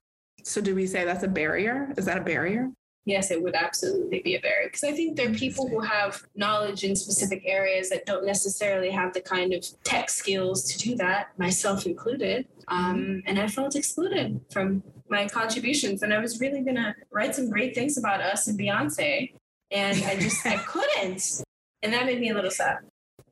So 0.44 0.60
do 0.60 0.74
we 0.74 0.86
say 0.86 1.04
that's 1.04 1.22
a 1.22 1.28
barrier? 1.28 1.94
Is 1.96 2.04
that 2.06 2.18
a 2.18 2.20
barrier? 2.20 2.70
Yes, 3.04 3.32
it 3.32 3.42
would 3.42 3.56
absolutely 3.56 4.20
be 4.20 4.36
a 4.36 4.40
barrier 4.40 4.68
because 4.68 4.84
I 4.84 4.92
think 4.92 5.16
there 5.16 5.28
are 5.28 5.34
people 5.34 5.68
who 5.68 5.80
have 5.80 6.22
knowledge 6.36 6.84
in 6.84 6.94
specific 6.94 7.42
areas 7.44 7.90
that 7.90 8.06
don't 8.06 8.24
necessarily 8.24 8.90
have 8.90 9.12
the 9.12 9.20
kind 9.20 9.52
of 9.52 9.64
tech 9.82 10.08
skills 10.08 10.64
to 10.72 10.78
do 10.78 10.94
that, 10.96 11.36
myself 11.36 11.84
included. 11.84 12.46
Um, 12.68 13.22
and 13.26 13.40
I 13.40 13.48
felt 13.48 13.74
excluded 13.74 14.40
from 14.52 14.84
my 15.08 15.26
contributions, 15.26 16.02
and 16.02 16.14
I 16.14 16.20
was 16.20 16.40
really 16.40 16.60
gonna 16.60 16.94
write 17.10 17.34
some 17.34 17.50
great 17.50 17.74
things 17.74 17.98
about 17.98 18.20
us 18.20 18.46
and 18.46 18.58
Beyonce, 18.58 19.32
and 19.72 20.04
I 20.04 20.16
just 20.16 20.46
I 20.46 20.56
couldn't, 20.66 21.42
and 21.82 21.92
that 21.92 22.06
made 22.06 22.20
me 22.20 22.30
a 22.30 22.34
little 22.34 22.50
sad. 22.50 22.78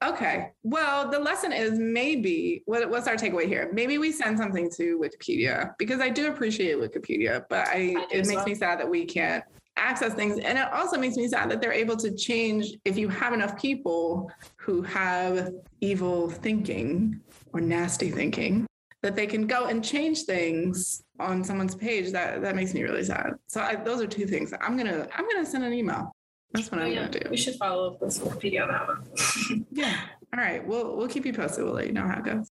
Okay. 0.02 0.52
Well, 0.62 1.10
the 1.10 1.18
lesson 1.18 1.52
is 1.52 1.78
maybe 1.78 2.62
what, 2.64 2.88
what's 2.88 3.06
our 3.06 3.16
takeaway 3.16 3.46
here? 3.46 3.70
Maybe 3.72 3.98
we 3.98 4.12
send 4.12 4.38
something 4.38 4.70
to 4.76 4.98
Wikipedia 4.98 5.74
because 5.78 6.00
I 6.00 6.08
do 6.08 6.28
appreciate 6.28 6.76
Wikipedia, 6.76 7.44
but 7.50 7.68
I, 7.68 7.94
I 7.98 8.06
it 8.10 8.26
makes 8.26 8.34
well. 8.36 8.46
me 8.46 8.54
sad 8.54 8.80
that 8.80 8.88
we 8.88 9.04
can't 9.04 9.44
access 9.76 10.14
things, 10.14 10.38
and 10.38 10.58
it 10.58 10.72
also 10.72 10.98
makes 10.98 11.16
me 11.16 11.28
sad 11.28 11.50
that 11.50 11.60
they're 11.60 11.72
able 11.72 11.96
to 11.96 12.14
change 12.14 12.76
if 12.84 12.96
you 12.96 13.08
have 13.08 13.32
enough 13.32 13.60
people 13.60 14.30
who 14.56 14.82
have 14.82 15.50
evil 15.80 16.30
thinking 16.30 17.20
or 17.52 17.60
nasty 17.60 18.10
thinking 18.10 18.66
that 19.02 19.16
they 19.16 19.26
can 19.26 19.46
go 19.46 19.66
and 19.66 19.84
change 19.84 20.22
things 20.22 21.02
on 21.18 21.44
someone's 21.44 21.74
page. 21.74 22.10
That 22.10 22.40
that 22.42 22.56
makes 22.56 22.72
me 22.72 22.82
really 22.82 23.04
sad. 23.04 23.32
So 23.48 23.60
I, 23.60 23.76
those 23.76 24.00
are 24.00 24.06
two 24.06 24.26
things. 24.26 24.52
I'm 24.60 24.76
gonna 24.76 25.06
I'm 25.14 25.28
gonna 25.28 25.44
send 25.44 25.64
an 25.64 25.72
email. 25.72 26.12
That's 26.52 26.70
what 26.70 26.80
Oh, 26.80 26.84
I'm 26.84 26.92
yeah, 26.92 27.06
gonna 27.06 27.20
do. 27.20 27.30
we 27.30 27.36
should 27.36 27.54
follow 27.56 27.92
up 27.92 28.00
with 28.00 28.18
Wikipedia 28.20 28.62
on 28.62 28.68
that 28.68 28.86
one. 28.88 29.66
Yeah. 29.70 29.96
All 30.34 30.40
right. 30.42 30.66
We'll 30.66 30.96
we'll 30.96 31.08
keep 31.08 31.24
you 31.26 31.32
posted. 31.32 31.64
We'll 31.64 31.74
let 31.74 31.86
you 31.86 31.92
know 31.92 32.06
how 32.06 32.18
it 32.18 32.24
goes. 32.24 32.50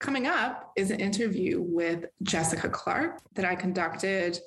Coming 0.00 0.26
up 0.26 0.72
is 0.76 0.90
an 0.90 1.00
interview 1.00 1.62
with 1.62 2.06
Jessica 2.22 2.68
Clark 2.68 3.20
that 3.34 3.44
I 3.44 3.54
conducted 3.54 4.38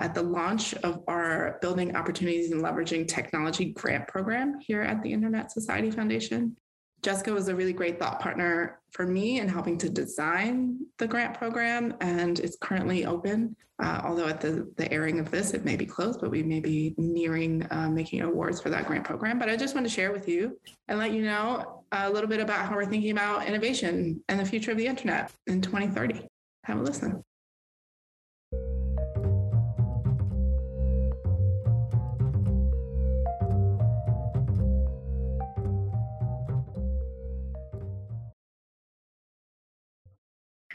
at 0.00 0.14
the 0.14 0.22
launch 0.22 0.74
of 0.74 1.02
our 1.08 1.58
Building 1.62 1.94
Opportunities 1.96 2.50
and 2.52 2.62
Leveraging 2.62 3.06
Technology 3.08 3.66
grant 3.72 4.08
program 4.08 4.58
here 4.60 4.82
at 4.82 5.02
the 5.02 5.12
Internet 5.12 5.52
Society 5.52 5.90
Foundation. 5.90 6.56
Jessica 7.02 7.32
was 7.32 7.48
a 7.48 7.54
really 7.54 7.72
great 7.72 7.98
thought 7.98 8.20
partner 8.20 8.80
for 8.90 9.06
me 9.06 9.38
in 9.38 9.48
helping 9.48 9.78
to 9.78 9.88
design 9.88 10.78
the 10.98 11.06
grant 11.06 11.34
program, 11.34 11.94
and 12.00 12.40
it's 12.40 12.56
currently 12.60 13.04
open. 13.06 13.54
Uh, 13.78 14.00
although 14.04 14.26
at 14.26 14.40
the, 14.40 14.72
the 14.76 14.90
airing 14.90 15.20
of 15.20 15.30
this, 15.30 15.52
it 15.52 15.64
may 15.64 15.76
be 15.76 15.84
closed, 15.84 16.20
but 16.20 16.30
we 16.30 16.42
may 16.42 16.60
be 16.60 16.94
nearing 16.96 17.66
uh, 17.70 17.90
making 17.90 18.22
awards 18.22 18.58
for 18.60 18.70
that 18.70 18.86
grant 18.86 19.04
program. 19.04 19.38
But 19.38 19.50
I 19.50 19.56
just 19.56 19.74
want 19.74 19.86
to 19.86 19.92
share 19.92 20.12
with 20.12 20.26
you 20.28 20.58
and 20.88 20.98
let 20.98 21.12
you 21.12 21.22
know 21.22 21.84
a 21.92 22.10
little 22.10 22.28
bit 22.28 22.40
about 22.40 22.66
how 22.66 22.74
we're 22.74 22.86
thinking 22.86 23.10
about 23.10 23.46
innovation 23.46 24.22
and 24.28 24.40
the 24.40 24.46
future 24.46 24.70
of 24.70 24.78
the 24.78 24.86
internet 24.86 25.30
in 25.46 25.60
2030. 25.60 26.26
Have 26.64 26.78
a 26.78 26.82
listen. 26.82 27.22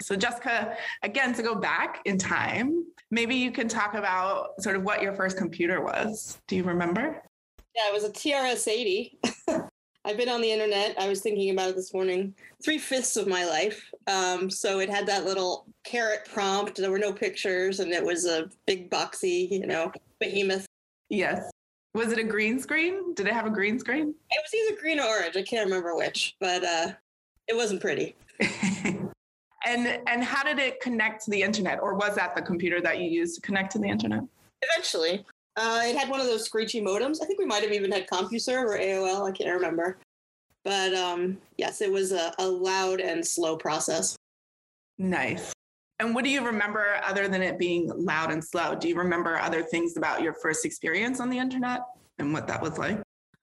So, 0.02 0.16
Jessica, 0.16 0.76
again, 1.04 1.34
to 1.36 1.44
go 1.44 1.56
back 1.56 2.02
in 2.06 2.18
time, 2.18 2.86
maybe 3.12 3.36
you 3.36 3.52
can 3.52 3.68
talk 3.68 3.94
about 3.94 4.62
sort 4.62 4.76
of 4.76 4.84
what 4.84 5.02
your 5.02 5.14
first 5.14 5.38
computer 5.38 5.82
was. 5.82 6.40
Do 6.48 6.56
you 6.56 6.64
remember? 6.64 7.22
Yeah, 7.76 7.88
it 7.88 7.94
was 7.94 8.04
a 8.04 8.10
TRS 8.10 8.68
80. 8.68 9.20
I've 10.04 10.18
been 10.18 10.30
on 10.30 10.42
the 10.42 10.52
internet. 10.52 11.00
I 11.00 11.08
was 11.08 11.22
thinking 11.22 11.52
about 11.52 11.70
it 11.70 11.76
this 11.76 11.94
morning. 11.94 12.34
Three 12.64 12.80
fifths 12.80 13.18
of 13.18 13.28
my 13.28 13.46
life. 13.46 13.92
Um, 14.08 14.50
so 14.50 14.80
it 14.80 14.90
had 14.90 15.06
that 15.06 15.26
little 15.26 15.68
caret 15.84 16.28
prompt. 16.32 16.78
There 16.78 16.90
were 16.90 16.98
no 16.98 17.14
pictures, 17.14 17.80
and 17.80 17.92
it 17.92 18.04
was 18.04 18.26
a 18.26 18.50
big 18.66 18.90
boxy, 18.90 19.50
you 19.52 19.68
know, 19.68 19.92
behemoth. 20.20 20.66
Yes. 21.10 21.52
Was 21.94 22.12
it 22.12 22.18
a 22.18 22.24
green 22.24 22.60
screen? 22.60 23.14
Did 23.14 23.28
it 23.28 23.34
have 23.34 23.46
a 23.46 23.52
green 23.52 23.78
screen? 23.78 24.16
It 24.32 24.42
was 24.44 24.54
either 24.54 24.82
green 24.82 25.00
or 25.00 25.08
orange. 25.08 25.38
I 25.38 25.44
can't 25.44 25.66
remember 25.66 25.96
which, 25.96 26.36
but 26.40 26.64
uh, 26.64 26.94
it 27.48 27.56
wasn't 27.56 27.82
pretty. 27.82 28.16
and 29.66 30.00
and 30.08 30.24
how 30.24 30.44
did 30.44 30.60
it 30.60 30.80
connect 30.82 31.26
to 31.26 31.32
the 31.32 31.42
internet, 31.42 31.80
or 31.82 31.96
was 31.96 32.16
that 32.16 32.36
the 32.36 32.42
computer 32.42 32.82
that 32.82 33.00
you 33.00 33.10
used 33.10 33.36
to 33.36 33.42
connect 33.42 33.72
to 33.74 33.80
the 33.80 33.88
internet? 33.88 34.24
Eventually, 34.62 35.26
uh, 35.58 35.82
it 35.84 35.96
had 35.96 36.10
one 36.10 36.20
of 36.20 36.28
those 36.28 36.46
screechy 36.46 36.82
modems. 36.82 37.18
I 37.22 37.26
think 37.26 37.40
we 37.40 37.46
might 37.46 37.64
have 37.64 37.72
even 37.72 37.92
had 37.92 38.08
CompuServe 38.08 38.64
or 38.64 38.78
AOL. 38.78 39.30
I 39.30 39.32
can't 39.32 39.54
remember. 39.54 39.98
But 40.64 40.94
um, 40.94 41.38
yes, 41.58 41.82
it 41.82 41.92
was 41.92 42.12
a, 42.12 42.34
a 42.38 42.48
loud 42.48 43.02
and 43.02 43.26
slow 43.26 43.58
process. 43.58 44.16
Nice. 44.98 45.54
And 46.00 46.16
what 46.16 46.24
do 46.24 46.30
you 46.30 46.46
remember 46.46 47.00
other 47.04 47.28
than 47.28 47.42
it 47.42 47.60
being 47.60 47.92
loud 47.96 48.32
and 48.32 48.44
slow? 48.44 48.76
Do 48.76 48.88
you 48.88 48.96
remember 48.96 49.38
other 49.38 49.62
things 49.62 49.98
about 49.98 50.22
your 50.22 50.34
first 50.34 50.66
experience 50.66 51.20
on 51.20 51.30
the 51.30 51.38
internet 51.38 51.82
and 52.20 52.34
what 52.34 52.48
that 52.48 52.62
was 52.62 52.78
like? 52.78 53.00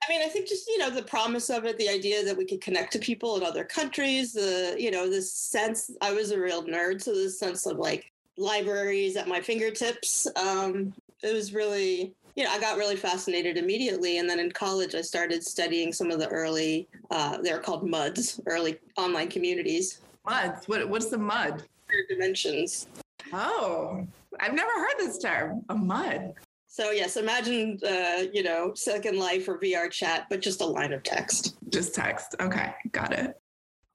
I 0.06 0.10
mean, 0.10 0.22
I 0.22 0.28
think 0.28 0.48
just, 0.48 0.68
you 0.68 0.78
know, 0.78 0.90
the 0.90 1.02
promise 1.02 1.50
of 1.50 1.64
it, 1.64 1.76
the 1.76 1.88
idea 1.88 2.24
that 2.24 2.36
we 2.36 2.44
could 2.44 2.60
connect 2.60 2.92
to 2.92 2.98
people 2.98 3.36
in 3.36 3.42
other 3.42 3.64
countries, 3.64 4.32
the, 4.32 4.76
you 4.78 4.90
know, 4.90 5.10
this 5.10 5.32
sense, 5.32 5.90
I 6.00 6.12
was 6.12 6.30
a 6.30 6.40
real 6.40 6.62
nerd. 6.64 7.02
So 7.02 7.12
this 7.12 7.38
sense 7.38 7.66
of 7.66 7.78
like 7.78 8.12
libraries 8.36 9.16
at 9.16 9.28
my 9.28 9.40
fingertips. 9.40 10.26
Um, 10.36 10.94
it 11.22 11.34
was 11.34 11.52
really, 11.52 12.14
you 12.36 12.44
know, 12.44 12.50
I 12.50 12.60
got 12.60 12.78
really 12.78 12.96
fascinated 12.96 13.58
immediately. 13.58 14.18
And 14.18 14.30
then 14.30 14.38
in 14.38 14.52
college, 14.52 14.94
I 14.94 15.02
started 15.02 15.44
studying 15.44 15.92
some 15.92 16.10
of 16.10 16.20
the 16.20 16.28
early, 16.28 16.88
uh, 17.10 17.38
they're 17.38 17.58
called 17.58 17.86
MUDs, 17.86 18.40
early 18.46 18.78
online 18.96 19.28
communities. 19.28 20.00
MUDs? 20.24 20.68
What, 20.68 20.88
what's 20.88 21.06
the 21.06 21.18
MUD? 21.18 21.64
Dimensions. 22.08 22.86
Oh, 23.32 24.06
I've 24.40 24.54
never 24.54 24.70
heard 24.70 24.94
this 24.98 25.18
term, 25.18 25.64
a 25.68 25.74
MUD. 25.74 26.34
So 26.78 26.92
yes, 26.92 27.16
imagine 27.16 27.76
uh, 27.84 28.26
you 28.32 28.44
know 28.44 28.70
Second 28.76 29.18
Life 29.18 29.48
or 29.48 29.58
VR 29.58 29.90
chat, 29.90 30.26
but 30.30 30.40
just 30.40 30.60
a 30.60 30.64
line 30.64 30.92
of 30.92 31.02
text. 31.02 31.56
Just 31.70 31.92
text. 31.92 32.36
Okay, 32.38 32.72
got 32.92 33.12
it. 33.12 33.34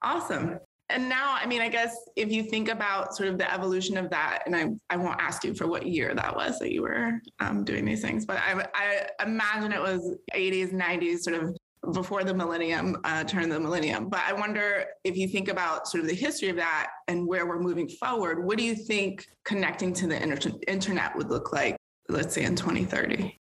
Awesome. 0.01 0.59
And 0.89 1.07
now, 1.07 1.37
I 1.39 1.45
mean, 1.45 1.61
I 1.61 1.69
guess 1.69 1.95
if 2.17 2.29
you 2.29 2.43
think 2.43 2.67
about 2.67 3.15
sort 3.15 3.29
of 3.29 3.37
the 3.37 3.51
evolution 3.51 3.95
of 3.95 4.09
that, 4.09 4.43
and 4.45 4.53
I, 4.53 4.67
I 4.89 4.97
won't 4.97 5.17
ask 5.21 5.45
you 5.45 5.53
for 5.53 5.65
what 5.65 5.87
year 5.87 6.13
that 6.13 6.35
was 6.35 6.59
that 6.59 6.73
you 6.73 6.81
were 6.81 7.21
um, 7.39 7.63
doing 7.63 7.85
these 7.85 8.01
things, 8.01 8.25
but 8.25 8.35
I, 8.37 8.67
I 8.75 9.23
imagine 9.23 9.71
it 9.71 9.81
was 9.81 10.17
80s, 10.35 10.73
90s, 10.73 11.19
sort 11.19 11.41
of 11.41 11.55
before 11.93 12.25
the 12.25 12.33
millennium, 12.33 12.97
uh, 13.05 13.23
turn 13.23 13.43
of 13.43 13.49
the 13.51 13.59
millennium. 13.61 14.09
But 14.09 14.23
I 14.27 14.33
wonder 14.33 14.87
if 15.05 15.15
you 15.15 15.29
think 15.29 15.47
about 15.47 15.87
sort 15.87 16.03
of 16.03 16.09
the 16.09 16.15
history 16.15 16.49
of 16.49 16.57
that 16.57 16.89
and 17.07 17.25
where 17.25 17.47
we're 17.47 17.61
moving 17.61 17.87
forward, 17.87 18.43
what 18.43 18.57
do 18.57 18.65
you 18.65 18.75
think 18.75 19.25
connecting 19.45 19.93
to 19.93 20.07
the 20.07 20.21
inter- 20.21 20.59
internet 20.67 21.15
would 21.15 21.29
look 21.29 21.53
like 21.53 21.77
let's 22.09 22.35
say 22.35 22.43
in 22.43 22.55
2030? 22.55 23.39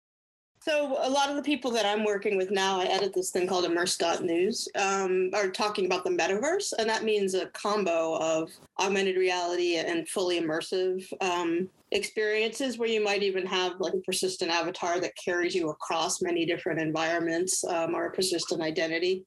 So 0.65 0.97
a 1.01 1.11
lot 1.11 1.29
of 1.29 1.35
the 1.35 1.43
people 1.43 1.73
that 1.73 1.85
I'm 1.85 2.05
working 2.05 2.37
with 2.37 2.53
now, 2.53 2.81
I 2.81 2.85
edit 2.85 3.13
this 3.13 3.31
thing 3.31 3.49
called 3.49 3.65
Immerse.news, 3.65 4.69
um, 4.77 5.31
are 5.35 5.51
talking 5.51 5.87
about 5.87 6.05
the 6.05 6.11
metaverse, 6.11 6.73
and 6.79 6.89
that 6.89 7.03
means 7.03 7.35
a 7.35 7.47
combo 7.47 8.17
of 8.19 8.49
augmented 8.79 9.17
reality 9.17 9.79
and 9.79 10.09
fully 10.09 10.41
immersive 10.41 11.05
um, 11.21 11.69
experiences, 11.91 12.79
where 12.79 12.89
you 12.89 13.03
might 13.03 13.25
even 13.25 13.45
have 13.45 13.81
like 13.81 13.95
a 13.95 14.01
persistent 14.03 14.53
avatar 14.53 15.01
that 15.01 15.17
carries 15.17 15.53
you 15.53 15.71
across 15.71 16.23
many 16.23 16.47
different 16.47 16.81
environments 16.81 17.65
um, 17.65 17.97
or 17.97 18.07
a 18.07 18.13
persistent 18.13 18.63
identity. 18.63 19.25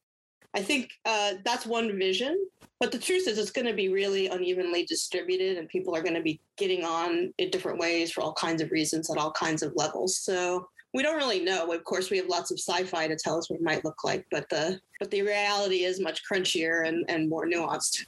I 0.54 0.62
think 0.62 0.90
uh, 1.04 1.34
that's 1.44 1.66
one 1.66 2.00
vision. 2.00 2.48
But 2.80 2.92
the 2.92 3.00
truth 3.00 3.28
is, 3.28 3.38
it's 3.38 3.52
going 3.52 3.68
to 3.68 3.74
be 3.74 3.90
really 3.90 4.28
unevenly 4.28 4.86
distributed, 4.86 5.58
and 5.58 5.70
people 5.70 5.96
are 5.96 6.02
going 6.02 6.16
to 6.16 6.22
be 6.22 6.42
getting 6.58 6.84
on 6.84 7.34
in 7.38 7.50
different 7.50 7.80
ways 7.80 8.12
for 8.12 8.22
all 8.22 8.34
kinds 8.34 8.62
of 8.62 8.72
reasons 8.72 9.10
at 9.10 9.18
all 9.18 9.32
kinds 9.32 9.64
of 9.64 9.74
levels. 9.76 10.18
So 10.18 10.68
we 10.94 11.04
don't 11.04 11.18
really 11.18 11.44
know. 11.44 11.72
Of 11.72 11.84
course, 11.84 12.10
we 12.10 12.18
have 12.18 12.28
lots 12.28 12.52
of 12.52 12.60
sci-fi 12.60 13.08
to 13.08 13.16
tell 13.16 13.38
us 13.38 13.50
what 13.50 13.60
it 13.60 13.64
might 13.64 13.86
look 13.86 14.04
like, 14.04 14.26
but 14.30 14.50
the 14.50 14.80
but 15.00 15.12
the 15.12 15.22
reality 15.22 15.84
is 15.84 16.00
much 16.00 16.22
crunchier 16.30 16.88
and, 16.88 17.06
and 17.10 17.30
more 17.30 17.46
nuanced. 17.46 18.06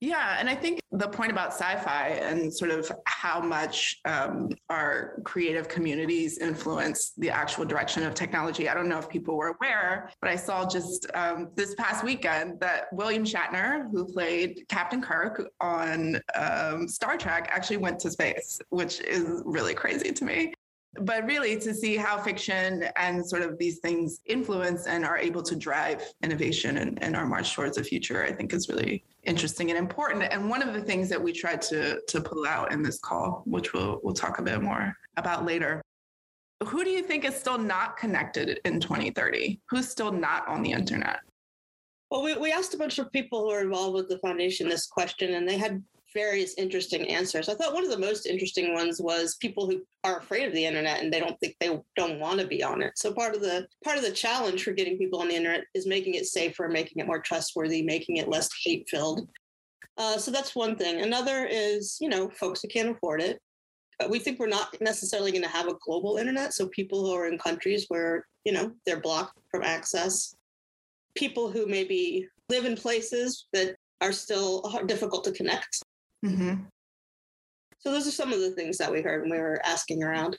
Yeah, 0.00 0.36
and 0.38 0.48
I 0.48 0.54
think 0.54 0.80
the 0.92 1.08
point 1.08 1.32
about 1.32 1.48
sci-fi 1.48 2.08
and 2.22 2.54
sort 2.54 2.70
of 2.70 2.90
how 3.06 3.40
much 3.40 3.98
um, 4.04 4.48
our 4.70 5.20
creative 5.24 5.66
communities 5.68 6.38
influence 6.38 7.14
the 7.18 7.30
actual 7.30 7.64
direction 7.64 8.04
of 8.04 8.14
technology. 8.14 8.68
I 8.68 8.74
don't 8.74 8.88
know 8.88 8.98
if 8.98 9.08
people 9.08 9.36
were 9.36 9.56
aware, 9.60 10.10
but 10.20 10.30
I 10.30 10.36
saw 10.36 10.68
just 10.68 11.08
um, 11.14 11.50
this 11.56 11.74
past 11.74 12.04
weekend 12.04 12.60
that 12.60 12.84
William 12.92 13.24
Shatner, 13.24 13.90
who 13.90 14.04
played 14.04 14.64
Captain 14.68 15.02
Kirk 15.02 15.50
on 15.60 16.20
um, 16.36 16.86
Star 16.86 17.16
Trek, 17.16 17.48
actually 17.50 17.78
went 17.78 17.98
to 18.00 18.10
space, 18.10 18.60
which 18.70 19.00
is 19.00 19.42
really 19.44 19.74
crazy 19.74 20.12
to 20.12 20.24
me 20.24 20.52
but 21.02 21.24
really 21.26 21.58
to 21.58 21.74
see 21.74 21.96
how 21.96 22.18
fiction 22.18 22.84
and 22.96 23.24
sort 23.24 23.42
of 23.42 23.58
these 23.58 23.78
things 23.78 24.20
influence 24.24 24.86
and 24.86 25.04
are 25.04 25.18
able 25.18 25.42
to 25.42 25.54
drive 25.54 26.02
innovation 26.22 26.78
and, 26.78 27.02
and, 27.02 27.14
our 27.14 27.26
march 27.26 27.54
towards 27.54 27.76
the 27.76 27.84
future 27.84 28.24
i 28.24 28.32
think 28.32 28.52
is 28.52 28.68
really 28.68 29.04
interesting 29.28 29.70
and 29.70 29.78
important. 29.78 30.24
And 30.32 30.48
one 30.48 30.62
of 30.62 30.72
the 30.72 30.80
things 30.80 31.08
that 31.10 31.22
we 31.22 31.32
tried 31.32 31.62
to 31.62 32.00
to 32.08 32.20
pull 32.20 32.46
out 32.46 32.72
in 32.72 32.82
this 32.82 32.98
call 32.98 33.42
which 33.44 33.72
we'll 33.72 34.00
we'll 34.02 34.14
talk 34.14 34.38
a 34.38 34.42
bit 34.42 34.62
more 34.62 34.96
about 35.16 35.44
later 35.44 35.82
who 36.64 36.82
do 36.82 36.90
you 36.90 37.02
think 37.02 37.24
is 37.24 37.36
still 37.36 37.58
not 37.58 37.96
connected 37.96 38.58
in 38.64 38.80
2030 38.80 39.60
who's 39.68 39.88
still 39.88 40.10
not 40.10 40.48
on 40.48 40.62
the 40.62 40.72
internet? 40.72 41.20
Well, 42.10 42.22
we, 42.22 42.34
we 42.36 42.52
asked 42.52 42.72
a 42.72 42.78
bunch 42.78 42.98
of 42.98 43.12
people 43.12 43.42
who 43.42 43.50
are 43.50 43.60
involved 43.60 43.94
with 43.94 44.08
the 44.08 44.18
foundation 44.18 44.66
this 44.66 44.86
question, 44.86 45.34
and 45.34 45.46
they 45.46 45.58
had 45.58 45.82
various 46.14 46.54
interesting 46.54 47.08
answers. 47.08 47.48
I 47.48 47.54
thought 47.54 47.74
one 47.74 47.84
of 47.84 47.90
the 47.90 47.98
most 47.98 48.26
interesting 48.26 48.74
ones 48.74 49.00
was 49.00 49.36
people 49.36 49.66
who 49.66 49.82
are 50.04 50.18
afraid 50.18 50.46
of 50.46 50.54
the 50.54 50.64
internet 50.64 51.02
and 51.02 51.12
they 51.12 51.20
don't 51.20 51.38
think 51.40 51.56
they 51.60 51.78
don't 51.96 52.20
want 52.20 52.40
to 52.40 52.46
be 52.46 52.62
on 52.62 52.82
it. 52.82 52.92
So 52.96 53.12
part 53.12 53.34
of 53.34 53.40
the 53.40 53.66
part 53.84 53.98
of 53.98 54.04
the 54.04 54.10
challenge 54.10 54.64
for 54.64 54.72
getting 54.72 54.98
people 54.98 55.20
on 55.20 55.28
the 55.28 55.34
internet 55.34 55.64
is 55.74 55.86
making 55.86 56.14
it 56.14 56.26
safer, 56.26 56.68
making 56.68 56.98
it 56.98 57.06
more 57.06 57.20
trustworthy, 57.20 57.82
making 57.82 58.16
it 58.16 58.28
less 58.28 58.48
hate 58.64 58.88
filled. 58.88 59.28
Uh, 59.96 60.16
so 60.16 60.30
that's 60.30 60.54
one 60.54 60.76
thing. 60.76 61.00
Another 61.00 61.46
is 61.46 61.98
you 62.00 62.08
know 62.08 62.30
folks 62.30 62.62
who 62.62 62.68
can't 62.68 62.90
afford 62.90 63.20
it. 63.20 63.38
Uh, 64.00 64.08
we 64.08 64.18
think 64.18 64.38
we're 64.38 64.46
not 64.46 64.74
necessarily 64.80 65.32
going 65.32 65.42
to 65.42 65.48
have 65.48 65.66
a 65.66 65.76
global 65.84 66.16
internet. 66.16 66.54
So 66.54 66.68
people 66.68 67.04
who 67.04 67.12
are 67.12 67.26
in 67.26 67.38
countries 67.38 67.86
where 67.88 68.24
you 68.44 68.52
know 68.52 68.72
they're 68.86 69.00
blocked 69.00 69.38
from 69.50 69.62
access, 69.62 70.34
people 71.16 71.50
who 71.50 71.66
maybe 71.66 72.28
live 72.48 72.64
in 72.64 72.76
places 72.76 73.46
that 73.52 73.76
are 74.00 74.12
still 74.12 74.62
difficult 74.86 75.24
to 75.24 75.32
connect 75.32 75.82
Mm-hmm. 76.24 76.64
So 77.78 77.92
those 77.92 78.08
are 78.08 78.12
some 78.12 78.32
of 78.32 78.40
the 78.40 78.50
things 78.50 78.78
that 78.78 78.90
we 78.90 79.02
heard 79.02 79.22
when 79.22 79.30
we 79.30 79.38
were 79.38 79.60
asking 79.64 80.02
around. 80.02 80.38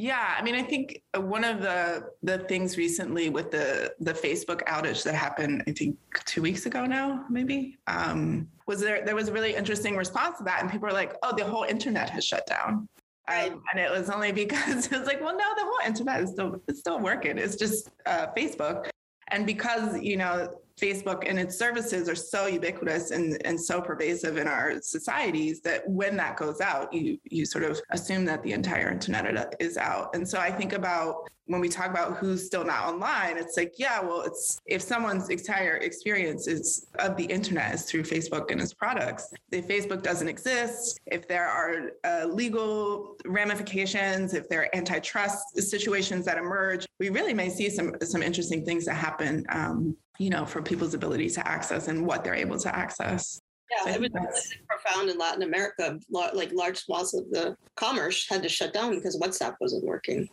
Yeah, 0.00 0.36
I 0.38 0.42
mean, 0.42 0.54
I 0.54 0.62
think 0.62 1.02
one 1.16 1.42
of 1.42 1.60
the 1.60 2.10
the 2.22 2.38
things 2.38 2.78
recently 2.78 3.30
with 3.30 3.50
the 3.50 3.92
the 3.98 4.12
Facebook 4.12 4.62
outage 4.66 5.02
that 5.02 5.16
happened, 5.16 5.64
I 5.66 5.72
think 5.72 5.96
two 6.24 6.40
weeks 6.40 6.66
ago 6.66 6.86
now, 6.86 7.24
maybe, 7.28 7.78
um, 7.88 8.46
was 8.68 8.78
there 8.78 9.04
there 9.04 9.16
was 9.16 9.26
a 9.26 9.32
really 9.32 9.56
interesting 9.56 9.96
response 9.96 10.38
to 10.38 10.44
that, 10.44 10.62
and 10.62 10.70
people 10.70 10.86
were 10.86 10.94
like, 10.94 11.16
"Oh, 11.24 11.34
the 11.36 11.44
whole 11.44 11.64
internet 11.64 12.10
has 12.10 12.24
shut 12.24 12.46
down," 12.46 12.88
and 13.26 13.60
it 13.74 13.90
was 13.90 14.08
only 14.08 14.30
because 14.44 14.86
it 14.86 14.92
was 14.92 15.04
like, 15.04 15.20
"Well, 15.20 15.36
no, 15.36 15.54
the 15.56 15.64
whole 15.64 15.80
internet 15.84 16.20
is 16.20 16.30
still 16.30 16.62
it's 16.68 16.78
still 16.78 17.00
working. 17.00 17.36
It's 17.36 17.56
just 17.56 17.90
uh, 18.06 18.28
Facebook." 18.36 18.90
And 19.32 19.46
because 19.46 20.00
you 20.00 20.16
know 20.16 20.54
Facebook 20.78 21.28
and 21.28 21.38
its 21.38 21.58
services 21.58 22.08
are 22.08 22.14
so 22.14 22.46
ubiquitous 22.46 23.10
and, 23.10 23.40
and 23.46 23.60
so 23.60 23.80
pervasive 23.80 24.36
in 24.36 24.46
our 24.46 24.80
societies 24.80 25.60
that 25.62 25.88
when 25.88 26.16
that 26.16 26.36
goes 26.36 26.60
out, 26.60 26.92
you 26.92 27.18
you 27.24 27.44
sort 27.44 27.64
of 27.64 27.80
assume 27.90 28.24
that 28.26 28.42
the 28.42 28.52
entire 28.52 28.90
internet 28.90 29.54
is 29.60 29.76
out. 29.76 30.14
And 30.14 30.28
so 30.28 30.38
I 30.38 30.50
think 30.50 30.72
about 30.72 31.28
when 31.48 31.60
we 31.62 31.68
talk 31.68 31.90
about 31.90 32.18
who's 32.18 32.44
still 32.44 32.64
not 32.64 32.86
online, 32.86 33.38
it's 33.38 33.56
like, 33.56 33.74
yeah, 33.78 34.00
well, 34.00 34.20
it's 34.20 34.60
if 34.66 34.82
someone's 34.82 35.30
entire 35.30 35.78
experience 35.78 36.46
is 36.46 36.86
of 36.98 37.16
the 37.16 37.24
internet 37.24 37.74
is 37.74 37.84
through 37.84 38.02
Facebook 38.02 38.50
and 38.50 38.60
its 38.60 38.74
products. 38.74 39.32
If 39.50 39.66
Facebook 39.66 40.02
doesn't 40.02 40.28
exist, 40.28 41.00
if 41.06 41.26
there 41.26 41.48
are 41.48 41.92
uh, 42.04 42.26
legal 42.26 43.16
ramifications, 43.24 44.34
if 44.34 44.48
there 44.48 44.62
are 44.62 44.76
antitrust 44.76 45.58
situations 45.58 46.26
that 46.26 46.36
emerge, 46.36 46.86
we 47.00 47.08
really 47.08 47.34
may 47.34 47.48
see 47.48 47.70
some 47.70 47.94
some 48.02 48.22
interesting 48.22 48.64
things 48.64 48.84
that 48.84 48.94
happen. 48.94 49.46
Um, 49.48 49.96
you 50.18 50.30
know, 50.30 50.44
for 50.44 50.62
people's 50.62 50.94
ability 50.94 51.30
to 51.30 51.46
access 51.46 51.88
and 51.88 52.04
what 52.06 52.24
they're 52.24 52.34
able 52.34 52.58
to 52.58 52.74
access. 52.74 53.40
Yeah, 53.70 53.94
so 53.94 54.02
it 54.02 54.12
was 54.12 54.54
profound 54.66 55.10
in 55.10 55.18
Latin 55.18 55.42
America. 55.42 55.98
Like 56.10 56.52
large 56.52 56.78
swaths 56.78 57.14
of 57.14 57.30
the 57.30 57.56
commerce 57.76 58.26
had 58.28 58.42
to 58.42 58.48
shut 58.48 58.72
down 58.72 58.94
because 58.94 59.18
WhatsApp 59.20 59.56
wasn't 59.60 59.84
working 59.84 60.28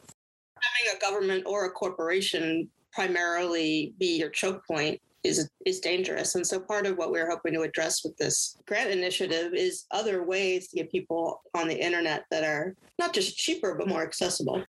having 0.66 0.98
a 0.98 1.00
government 1.00 1.44
or 1.46 1.66
a 1.66 1.72
corporation 1.72 2.70
primarily 2.92 3.94
be 4.00 4.18
your 4.18 4.30
choke 4.30 4.66
point 4.66 5.00
is 5.24 5.50
is 5.66 5.80
dangerous. 5.80 6.36
And 6.36 6.46
so 6.46 6.60
part 6.60 6.86
of 6.86 6.98
what 6.98 7.12
we're 7.12 7.30
hoping 7.30 7.54
to 7.54 7.62
address 7.62 8.04
with 8.04 8.16
this 8.18 8.58
grant 8.68 8.92
initiative 8.92 9.54
is 9.54 9.86
other 9.92 10.24
ways 10.24 10.68
to 10.70 10.78
get 10.78 10.92
people 10.92 11.42
on 11.56 11.68
the 11.68 11.76
internet 11.76 12.26
that 12.32 12.44
are 12.44 12.76
not 13.00 13.14
just 13.14 13.38
cheaper 13.38 13.76
but 13.76 13.88
more 13.88 14.04
accessible. 14.04 14.64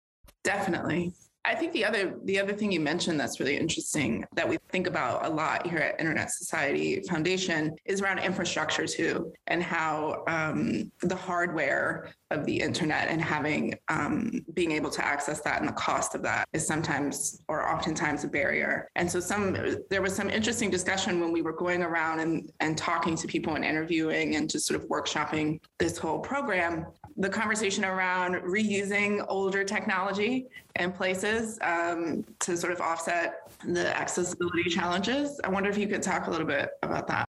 Definitely. 0.43 1.13
I 1.45 1.55
think 1.55 1.73
the 1.73 1.83
other 1.83 2.17
the 2.23 2.39
other 2.39 2.53
thing 2.53 2.71
you 2.71 2.79
mentioned 2.79 3.19
that's 3.19 3.39
really 3.39 3.57
interesting 3.57 4.25
that 4.33 4.47
we 4.47 4.57
think 4.69 4.87
about 4.87 5.25
a 5.25 5.29
lot 5.29 5.67
here 5.67 5.79
at 5.79 5.99
Internet 5.99 6.31
Society 6.31 7.01
Foundation 7.09 7.75
is 7.83 8.01
around 8.01 8.19
infrastructure 8.19 8.87
too, 8.87 9.33
and 9.47 9.61
how 9.61 10.23
um, 10.27 10.89
the 11.01 11.15
hardware 11.15 12.09
of 12.31 12.45
the 12.45 12.59
internet 12.59 13.09
and 13.09 13.21
having 13.21 13.75
um, 13.89 14.43
being 14.53 14.71
able 14.71 14.89
to 14.89 15.05
access 15.05 15.41
that 15.41 15.59
and 15.59 15.67
the 15.67 15.73
cost 15.73 16.15
of 16.15 16.21
that 16.23 16.47
is 16.53 16.65
sometimes 16.65 17.41
or 17.49 17.69
oftentimes 17.69 18.23
a 18.23 18.27
barrier. 18.27 18.87
And 18.95 19.09
so 19.11 19.19
some 19.19 19.77
there 19.89 20.01
was 20.01 20.15
some 20.15 20.29
interesting 20.29 20.69
discussion 20.69 21.19
when 21.19 21.33
we 21.33 21.41
were 21.41 21.53
going 21.53 21.83
around 21.83 22.21
and 22.21 22.51
and 22.61 22.77
talking 22.77 23.17
to 23.17 23.27
people 23.27 23.55
and 23.55 23.65
interviewing 23.65 24.37
and 24.37 24.49
just 24.49 24.65
sort 24.65 24.81
of 24.81 24.87
workshopping 24.87 25.59
this 25.77 25.97
whole 25.97 26.19
program. 26.19 26.85
The 27.17 27.29
conversation 27.29 27.85
around 27.85 28.35
reusing 28.35 29.23
older 29.27 29.63
technology 29.63 30.47
in 30.79 30.91
places 30.91 31.59
um, 31.61 32.25
to 32.39 32.57
sort 32.57 32.73
of 32.73 32.81
offset 32.81 33.51
the 33.65 33.95
accessibility 33.95 34.69
challenges. 34.69 35.39
I 35.43 35.49
wonder 35.49 35.69
if 35.69 35.77
you 35.77 35.87
could 35.87 36.01
talk 36.01 36.27
a 36.27 36.31
little 36.31 36.47
bit 36.47 36.71
about 36.81 37.07
that. 37.07 37.29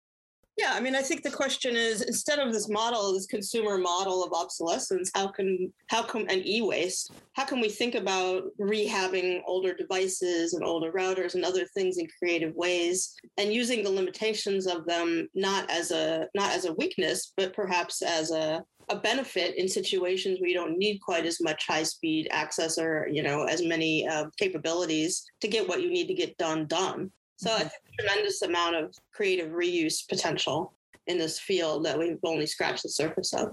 Yeah, 0.59 0.73
I 0.75 0.81
mean, 0.81 0.95
I 0.95 1.01
think 1.01 1.23
the 1.23 1.31
question 1.31 1.77
is 1.77 2.03
instead 2.03 2.39
of 2.39 2.53
this 2.53 2.69
model, 2.69 3.15
this 3.15 3.27
consumer 3.27 3.79
model 3.79 4.23
of 4.23 4.35
obsolescence, 4.35 5.11
how 5.15 5.29
can 5.29 5.73
how 5.87 6.03
come 6.03 6.27
and 6.29 6.47
e-waste? 6.47 7.13
How 7.33 7.47
can 7.47 7.59
we 7.59 7.71
think 7.71 7.95
about 7.95 8.45
rehabbing 8.61 9.41
older 9.47 9.73
devices 9.73 10.53
and 10.53 10.63
older 10.63 10.93
routers 10.93 11.35
and 11.35 11.45
other 11.45 11.65
things 11.75 11.97
in 11.97 12.07
creative 12.19 12.55
ways 12.55 13.15
and 13.39 13.53
using 13.53 13.83
the 13.83 13.91
limitations 13.91 14.67
of 14.67 14.85
them 14.85 15.27
not 15.35 15.71
as 15.71 15.91
a 15.91 16.29
not 16.35 16.53
as 16.53 16.67
a 16.67 16.75
weakness, 16.75 17.33
but 17.35 17.55
perhaps 17.55 18.03
as 18.03 18.31
a 18.31 18.63
a 18.89 18.97
benefit 18.97 19.57
in 19.57 19.69
situations 19.69 20.39
where 20.39 20.49
you 20.49 20.55
don't 20.55 20.77
need 20.77 20.99
quite 20.99 21.25
as 21.25 21.41
much 21.41 21.65
high 21.67 21.85
speed 21.85 22.29
access 22.31 22.79
or 22.79 23.09
you 23.11 23.23
know 23.23 23.45
as 23.45 23.63
many 23.63 24.07
uh, 24.07 24.27
capabilities 24.37 25.25
to 25.41 25.49
get 25.49 25.67
what 25.67 25.81
you 25.81 25.91
need 25.91 26.09
to 26.09 26.15
get 26.15 26.37
done 26.37 26.67
done 26.67 27.11
so 27.43 27.51
mm-hmm. 27.51 27.57
I 27.57 27.69
think 27.69 27.73
a 27.99 28.03
tremendous 28.03 28.43
amount 28.43 28.77
of 28.77 28.95
creative 29.13 29.51
reuse 29.51 30.09
potential 30.09 30.75
in 31.09 31.19
this 31.19 31.41
field 31.41 31.85
that 31.85 31.99
we've 31.99 32.19
only 32.23 32.47
scratched 32.47 32.85
the 32.85 32.89
surface 32.89 33.33
of. 33.33 33.53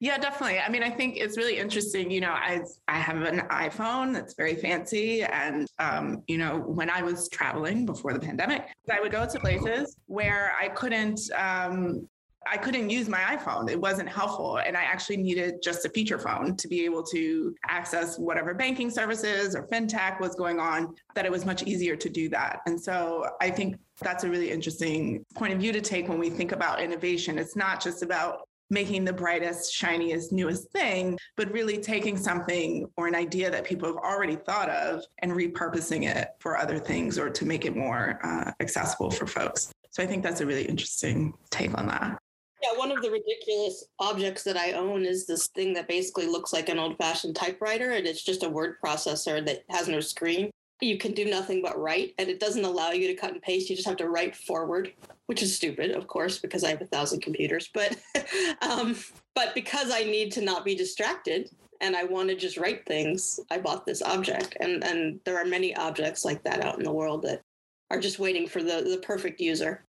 Yeah, 0.00 0.18
definitely. 0.18 0.58
I 0.58 0.68
mean, 0.68 0.82
I 0.82 0.90
think 0.90 1.16
it's 1.16 1.38
really 1.38 1.58
interesting. 1.58 2.10
You 2.10 2.20
know, 2.22 2.32
I 2.32 2.60
I 2.88 2.98
have 2.98 3.22
an 3.22 3.38
iPhone 3.50 4.12
that's 4.12 4.34
very 4.34 4.56
fancy, 4.56 5.22
and 5.22 5.66
um, 5.78 6.24
you 6.26 6.38
know, 6.38 6.58
when 6.58 6.90
I 6.90 7.02
was 7.02 7.28
traveling 7.28 7.86
before 7.86 8.12
the 8.12 8.18
pandemic, 8.18 8.66
I 8.90 9.00
would 9.00 9.12
go 9.12 9.26
to 9.26 9.38
places 9.38 9.96
where 10.06 10.54
I 10.60 10.68
couldn't 10.68 11.20
um, 11.38 12.08
I 12.50 12.56
couldn't 12.56 12.90
use 12.90 13.08
my 13.08 13.18
iPhone. 13.18 13.70
It 13.70 13.80
wasn't 13.80 14.08
helpful. 14.08 14.58
And 14.58 14.76
I 14.76 14.82
actually 14.82 15.18
needed 15.18 15.62
just 15.62 15.84
a 15.84 15.88
feature 15.88 16.18
phone 16.18 16.56
to 16.56 16.68
be 16.68 16.84
able 16.84 17.02
to 17.04 17.54
access 17.68 18.18
whatever 18.18 18.54
banking 18.54 18.90
services 18.90 19.54
or 19.54 19.66
fintech 19.68 20.20
was 20.20 20.34
going 20.34 20.58
on, 20.58 20.94
that 21.14 21.24
it 21.24 21.32
was 21.32 21.44
much 21.46 21.62
easier 21.62 21.96
to 21.96 22.08
do 22.08 22.28
that. 22.30 22.60
And 22.66 22.80
so 22.80 23.28
I 23.40 23.50
think 23.50 23.76
that's 24.00 24.24
a 24.24 24.30
really 24.30 24.50
interesting 24.50 25.24
point 25.34 25.52
of 25.52 25.60
view 25.60 25.72
to 25.72 25.80
take 25.80 26.08
when 26.08 26.18
we 26.18 26.30
think 26.30 26.52
about 26.52 26.80
innovation. 26.80 27.38
It's 27.38 27.56
not 27.56 27.80
just 27.80 28.02
about 28.02 28.48
making 28.70 29.04
the 29.04 29.12
brightest, 29.12 29.72
shiniest, 29.72 30.32
newest 30.32 30.70
thing, 30.72 31.18
but 31.36 31.52
really 31.52 31.76
taking 31.76 32.16
something 32.16 32.86
or 32.96 33.06
an 33.06 33.14
idea 33.14 33.50
that 33.50 33.64
people 33.64 33.86
have 33.86 33.98
already 33.98 34.34
thought 34.34 34.70
of 34.70 35.04
and 35.18 35.32
repurposing 35.32 36.08
it 36.08 36.28
for 36.38 36.56
other 36.56 36.78
things 36.78 37.18
or 37.18 37.28
to 37.28 37.44
make 37.44 37.66
it 37.66 37.76
more 37.76 38.18
uh, 38.24 38.50
accessible 38.60 39.10
for 39.10 39.26
folks. 39.26 39.70
So 39.90 40.02
I 40.02 40.06
think 40.06 40.22
that's 40.22 40.40
a 40.40 40.46
really 40.46 40.64
interesting 40.64 41.34
take 41.50 41.76
on 41.76 41.86
that. 41.88 42.18
Yeah, 42.62 42.78
one 42.78 42.92
of 42.92 43.02
the 43.02 43.10
ridiculous 43.10 43.84
objects 43.98 44.44
that 44.44 44.56
I 44.56 44.72
own 44.72 45.04
is 45.04 45.26
this 45.26 45.48
thing 45.48 45.72
that 45.74 45.88
basically 45.88 46.26
looks 46.26 46.52
like 46.52 46.68
an 46.68 46.78
old 46.78 46.96
fashioned 46.96 47.34
typewriter 47.34 47.92
and 47.92 48.06
it's 48.06 48.22
just 48.22 48.44
a 48.44 48.48
word 48.48 48.76
processor 48.84 49.44
that 49.44 49.64
has 49.68 49.88
no 49.88 49.98
screen. 50.00 50.50
You 50.80 50.96
can 50.96 51.12
do 51.12 51.24
nothing 51.24 51.60
but 51.60 51.78
write 51.78 52.14
and 52.18 52.28
it 52.28 52.38
doesn't 52.38 52.64
allow 52.64 52.90
you 52.90 53.08
to 53.08 53.14
cut 53.14 53.32
and 53.32 53.42
paste. 53.42 53.68
You 53.68 53.76
just 53.76 53.88
have 53.88 53.96
to 53.96 54.08
write 54.08 54.36
forward, 54.36 54.92
which 55.26 55.42
is 55.42 55.54
stupid, 55.54 55.90
of 55.90 56.06
course, 56.06 56.38
because 56.38 56.62
I 56.62 56.70
have 56.70 56.82
a 56.82 56.86
thousand 56.86 57.20
computers. 57.20 57.68
But 57.72 57.96
um, 58.62 58.96
but 59.34 59.54
because 59.54 59.90
I 59.90 60.04
need 60.04 60.30
to 60.32 60.40
not 60.40 60.64
be 60.64 60.76
distracted 60.76 61.50
and 61.80 61.96
I 61.96 62.04
want 62.04 62.28
to 62.28 62.36
just 62.36 62.58
write 62.58 62.86
things, 62.86 63.40
I 63.50 63.58
bought 63.58 63.86
this 63.86 64.02
object. 64.02 64.56
And 64.60 64.84
and 64.84 65.18
there 65.24 65.36
are 65.36 65.44
many 65.44 65.74
objects 65.74 66.24
like 66.24 66.44
that 66.44 66.64
out 66.64 66.78
in 66.78 66.84
the 66.84 66.92
world 66.92 67.22
that 67.22 67.42
are 67.90 67.98
just 67.98 68.20
waiting 68.20 68.46
for 68.46 68.62
the 68.62 68.82
the 68.82 69.02
perfect 69.04 69.40
user. 69.40 69.84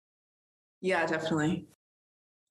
Yeah, 0.81 1.05
definitely. 1.05 1.67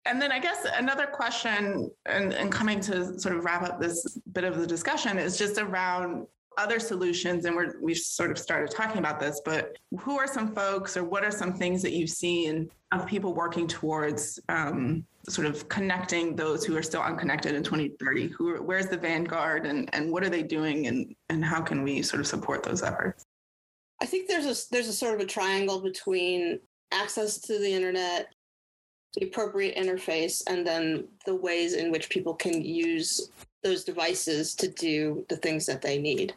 And 0.05 0.21
then 0.21 0.33
I 0.33 0.41
guess 0.41 0.67
another 0.77 1.07
question, 1.07 1.91
and, 2.07 2.33
and 2.33 2.51
coming 2.51 2.81
to 2.81 3.19
sort 3.19 3.37
of 3.37 3.45
wrap 3.45 3.63
up 3.63 3.81
this 3.81 4.19
bit 4.33 4.45
of 4.45 4.59
the 4.59 4.67
discussion, 4.67 5.19
is 5.19 5.39
just 5.39 5.59
around 5.59 6.27
other 6.59 6.81
solutions. 6.81 7.45
And 7.45 7.55
we're, 7.55 7.75
we've 7.81 7.99
sort 7.99 8.31
of 8.31 8.39
started 8.39 8.71
talking 8.75 8.99
about 8.99 9.21
this, 9.21 9.41
but 9.45 9.77
who 10.01 10.19
are 10.19 10.27
some 10.27 10.55
folks 10.55 10.97
or 10.97 11.05
what 11.05 11.25
are 11.25 11.31
some 11.31 11.53
things 11.53 11.83
that 11.83 11.93
you've 11.93 12.11
seen 12.11 12.71
of 12.91 13.07
people 13.07 13.33
working 13.33 13.67
towards 13.67 14.39
um, 14.49 15.05
sort 15.29 15.47
of 15.47 15.69
connecting 15.69 16.37
those 16.37 16.65
who 16.65 16.77
are 16.77 16.83
still 16.83 17.03
unconnected 17.03 17.55
in 17.55 17.63
2030? 17.63 18.29
Who, 18.29 18.57
where's 18.57 18.89
the 18.89 18.97
vanguard 18.97 19.67
and, 19.67 19.89
and 19.95 20.11
what 20.11 20.25
are 20.25 20.29
they 20.29 20.43
doing 20.43 20.89
and, 20.89 21.15
and 21.29 21.45
how 21.45 21.61
can 21.61 21.83
we 21.83 22.03
sort 22.03 22.21
of 22.21 22.27
support 22.27 22.63
those 22.63 22.83
efforts? 22.83 23.25
I 24.01 24.07
think 24.07 24.29
there's 24.29 24.47
a, 24.47 24.69
there's 24.73 24.89
a 24.89 24.93
sort 24.93 25.15
of 25.15 25.21
a 25.21 25.27
triangle 25.27 25.81
between 25.81 26.59
access 26.93 27.39
to 27.43 27.59
the 27.59 27.73
internet, 27.73 28.35
the 29.15 29.27
appropriate 29.27 29.77
interface 29.77 30.43
and 30.47 30.67
then 30.67 31.07
the 31.27 31.35
ways 31.35 31.75
in 31.75 31.91
which 31.91 32.09
people 32.09 32.35
can 32.35 32.63
use 32.63 33.31
those 33.63 33.85
devices 33.85 34.55
to 34.55 34.69
do 34.69 35.25
the 35.29 35.37
things 35.37 35.67
that 35.67 35.83
they 35.83 35.99
need. 35.99 36.35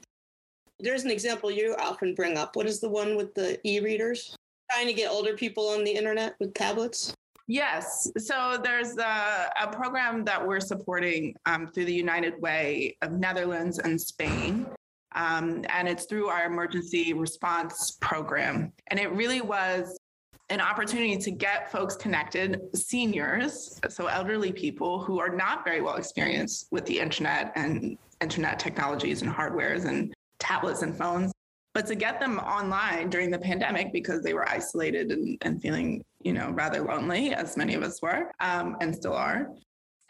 There's 0.80 1.04
an 1.04 1.12
example 1.12 1.50
you 1.50 1.76
often 1.80 2.14
bring 2.14 2.38
up. 2.38 2.56
What 2.56 2.68
is 2.68 2.80
the 2.80 2.90
one 2.90 3.16
with 3.16 3.34
the 3.34 3.60
e 3.68 3.80
readers? 3.80 4.36
Trying 4.72 4.88
to 4.88 4.94
get 4.94 5.10
older 5.10 5.36
people 5.36 5.70
on 5.70 5.84
the 5.84 5.92
internet 5.92 6.36
with 6.40 6.54
tablets? 6.54 7.14
Yes. 7.48 8.12
So 8.18 8.60
there's 8.62 8.98
a, 8.98 9.52
a 9.62 9.68
program 9.72 10.26
that 10.26 10.46
we're 10.46 10.60
supporting 10.60 11.36
um, 11.46 11.68
through 11.68 11.86
the 11.86 11.94
United 11.94 12.42
Way 12.42 12.98
of 13.02 13.14
Netherlands 13.14 13.80
and 13.80 14.00
Spain. 14.02 14.66
Um, 15.14 15.64
and 15.70 15.88
it's 15.88 16.06
through 16.06 16.28
our 16.28 16.46
emergency 16.46 17.14
response 17.14 17.98
program. 18.02 18.74
And 18.88 19.00
it 19.00 19.12
really 19.12 19.42
was 19.42 19.98
an 20.50 20.62
opportunity 20.62 21.18
to 21.18 21.32
get 21.32 21.72
folks 21.72 21.96
connected, 21.96 22.62
seniors, 22.74 23.80
so 23.90 24.08
elderly 24.08 24.52
people 24.52 25.04
who 25.04 25.20
are 25.20 25.30
not 25.30 25.66
very 25.66 25.82
well 25.82 25.96
experienced 25.96 26.68
with 26.72 26.86
the 26.86 27.00
internet 27.00 27.52
and 27.56 27.98
internet 28.22 28.60
technologies 28.60 29.22
and 29.22 29.32
hardwares 29.32 29.86
and 29.86 30.14
tablets 30.40 30.84
and 30.84 30.96
phones, 30.96 31.32
but 31.74 31.86
to 31.88 31.96
get 31.96 32.20
them 32.20 32.40
online 32.40 33.10
during 33.10 33.32
the 33.32 33.40
pandemic 33.40 33.92
because 33.92 34.22
they 34.22 34.34
were 34.34 34.48
isolated 34.48 35.12
and, 35.12 35.38
and 35.42 35.62
feeling, 35.62 36.04
you 36.22 36.32
know, 36.32 36.52
rather 36.52 36.82
lonely, 36.82 37.34
as 37.34 37.58
many 37.58 37.74
of 37.74 37.82
us 37.82 38.02
were 38.02 38.32
um, 38.40 38.78
and 38.82 38.96
still 38.96 39.14
are 39.14 39.50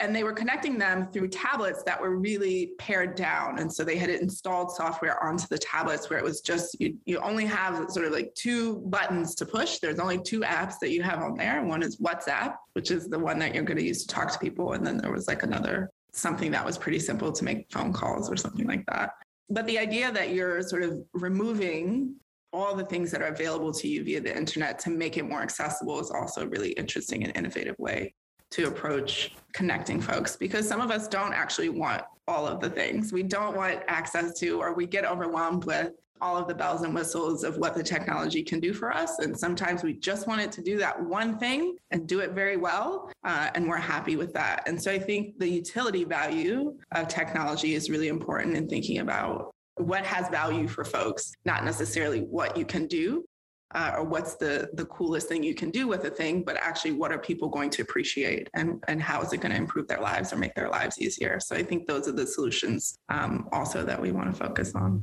and 0.00 0.14
they 0.14 0.24
were 0.24 0.32
connecting 0.32 0.76
them 0.78 1.10
through 1.10 1.28
tablets 1.28 1.82
that 1.84 1.98
were 1.98 2.18
really 2.18 2.72
pared 2.78 3.14
down. 3.14 3.58
And 3.58 3.72
so 3.72 3.82
they 3.82 3.96
had 3.96 4.10
installed 4.10 4.70
software 4.72 5.22
onto 5.24 5.46
the 5.48 5.58
tablets 5.58 6.10
where 6.10 6.18
it 6.18 6.24
was 6.24 6.42
just 6.42 6.78
you, 6.78 6.98
you 7.06 7.18
only 7.20 7.46
have 7.46 7.90
sort 7.90 8.04
of 8.04 8.12
like 8.12 8.34
two 8.34 8.80
buttons 8.86 9.34
to 9.36 9.46
push. 9.46 9.78
There's 9.78 9.98
only 9.98 10.18
two 10.18 10.40
apps 10.40 10.74
that 10.80 10.90
you 10.90 11.02
have 11.02 11.20
on 11.20 11.34
there. 11.36 11.64
One 11.64 11.82
is 11.82 11.98
whatsapp 11.98 12.56
which 12.76 12.90
is 12.90 13.08
the 13.08 13.18
one 13.18 13.38
that 13.38 13.54
you're 13.54 13.64
going 13.64 13.78
to 13.78 13.82
use 13.82 14.04
to 14.04 14.06
talk 14.06 14.30
to 14.30 14.38
people. 14.38 14.74
And 14.74 14.86
then 14.86 14.98
there 14.98 15.10
was 15.10 15.26
like 15.26 15.42
another 15.42 15.90
something 16.12 16.50
that 16.50 16.62
was 16.62 16.76
pretty 16.76 16.98
simple 16.98 17.32
to 17.32 17.42
make 17.42 17.72
phone 17.72 17.90
calls 17.90 18.30
or 18.30 18.36
something 18.36 18.66
like 18.66 18.84
that. 18.84 19.12
But 19.48 19.64
the 19.64 19.78
idea 19.78 20.12
that 20.12 20.34
you're 20.34 20.60
sort 20.60 20.82
of 20.82 21.02
removing 21.14 22.16
all 22.52 22.76
the 22.76 22.84
things 22.84 23.10
that 23.12 23.22
are 23.22 23.28
available 23.28 23.72
to 23.72 23.88
you 23.88 24.04
via 24.04 24.20
the 24.20 24.36
internet 24.36 24.78
to 24.80 24.90
make 24.90 25.16
it 25.16 25.26
more 25.26 25.40
accessible 25.40 25.98
is 25.98 26.10
also 26.10 26.42
a 26.42 26.48
really 26.48 26.72
interesting 26.72 27.24
and 27.24 27.34
innovative 27.34 27.76
way 27.78 28.14
to 28.52 28.68
approach 28.68 29.34
connecting 29.52 30.00
folks 30.00 30.36
because 30.36 30.68
some 30.68 30.80
of 30.80 30.90
us 30.90 31.08
don't 31.08 31.32
actually 31.32 31.68
want 31.68 32.02
all 32.28 32.46
of 32.46 32.60
the 32.60 32.70
things. 32.70 33.12
We 33.12 33.22
don't 33.22 33.56
want 33.56 33.80
access 33.88 34.38
to, 34.40 34.60
or 34.60 34.74
we 34.74 34.86
get 34.86 35.04
overwhelmed 35.04 35.64
with 35.64 35.92
all 36.20 36.36
of 36.36 36.48
the 36.48 36.54
bells 36.54 36.82
and 36.82 36.94
whistles 36.94 37.44
of 37.44 37.56
what 37.58 37.74
the 37.74 37.82
technology 37.82 38.42
can 38.42 38.58
do 38.60 38.72
for 38.72 38.92
us. 38.92 39.18
And 39.18 39.38
sometimes 39.38 39.82
we 39.82 39.94
just 39.94 40.26
want 40.26 40.40
it 40.40 40.50
to 40.52 40.62
do 40.62 40.78
that 40.78 41.00
one 41.00 41.38
thing 41.38 41.76
and 41.90 42.06
do 42.06 42.20
it 42.20 42.32
very 42.32 42.56
well. 42.56 43.10
Uh, 43.24 43.50
and 43.54 43.68
we're 43.68 43.76
happy 43.76 44.16
with 44.16 44.32
that. 44.32 44.62
And 44.66 44.80
so 44.80 44.90
I 44.90 44.98
think 44.98 45.38
the 45.38 45.48
utility 45.48 46.04
value 46.04 46.76
of 46.92 47.08
technology 47.08 47.74
is 47.74 47.90
really 47.90 48.08
important 48.08 48.56
in 48.56 48.68
thinking 48.68 48.98
about 48.98 49.54
what 49.76 50.06
has 50.06 50.28
value 50.30 50.66
for 50.66 50.84
folks, 50.84 51.32
not 51.44 51.64
necessarily 51.64 52.20
what 52.20 52.56
you 52.56 52.64
can 52.64 52.86
do. 52.86 53.24
Uh, 53.74 53.94
or 53.96 54.04
what's 54.04 54.36
the 54.36 54.70
the 54.74 54.84
coolest 54.86 55.28
thing 55.28 55.42
you 55.42 55.54
can 55.54 55.70
do 55.70 55.88
with 55.88 56.04
a 56.04 56.10
thing, 56.10 56.42
but 56.44 56.56
actually, 56.56 56.92
what 56.92 57.10
are 57.10 57.18
people 57.18 57.48
going 57.48 57.68
to 57.68 57.82
appreciate, 57.82 58.48
and 58.54 58.82
and 58.86 59.02
how 59.02 59.20
is 59.20 59.32
it 59.32 59.38
going 59.38 59.50
to 59.50 59.58
improve 59.58 59.88
their 59.88 60.00
lives 60.00 60.32
or 60.32 60.36
make 60.36 60.54
their 60.54 60.68
lives 60.68 61.00
easier? 61.00 61.40
So 61.40 61.56
I 61.56 61.64
think 61.64 61.86
those 61.86 62.06
are 62.06 62.12
the 62.12 62.26
solutions 62.26 62.96
um, 63.08 63.48
also 63.50 63.84
that 63.84 64.00
we 64.00 64.12
want 64.12 64.32
to 64.32 64.36
focus 64.38 64.74
on. 64.76 65.02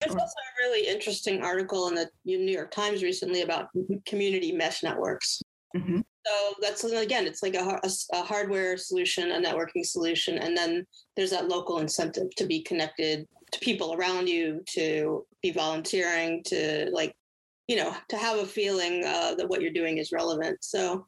There's 0.00 0.14
also 0.14 0.24
a 0.24 0.62
really 0.62 0.88
interesting 0.88 1.42
article 1.42 1.88
in 1.88 1.94
the 1.94 2.10
New 2.24 2.52
York 2.52 2.70
Times 2.70 3.02
recently 3.02 3.42
about 3.42 3.68
community 4.06 4.50
mesh 4.50 4.82
networks. 4.82 5.40
Mm-hmm. 5.76 6.00
So 6.26 6.54
that's 6.60 6.84
again, 6.84 7.26
it's 7.26 7.42
like 7.42 7.54
a, 7.54 7.80
a, 7.82 7.90
a, 8.12 8.22
hardware 8.22 8.76
solution, 8.76 9.30
a 9.32 9.40
networking 9.40 9.84
solution, 9.84 10.38
and 10.38 10.56
then 10.56 10.86
there's 11.16 11.30
that 11.30 11.48
local 11.48 11.78
incentive 11.78 12.34
to 12.36 12.46
be 12.46 12.62
connected 12.62 13.26
to 13.52 13.58
people 13.60 13.94
around 13.94 14.28
you, 14.28 14.62
to 14.70 15.26
be 15.42 15.50
volunteering, 15.50 16.42
to 16.46 16.90
like, 16.92 17.14
you 17.70 17.76
know, 17.76 17.94
to 18.08 18.16
have 18.16 18.36
a 18.36 18.46
feeling 18.46 19.04
uh, 19.06 19.32
that 19.36 19.48
what 19.48 19.62
you're 19.62 19.70
doing 19.70 19.98
is 19.98 20.10
relevant. 20.10 20.58
So 20.60 21.06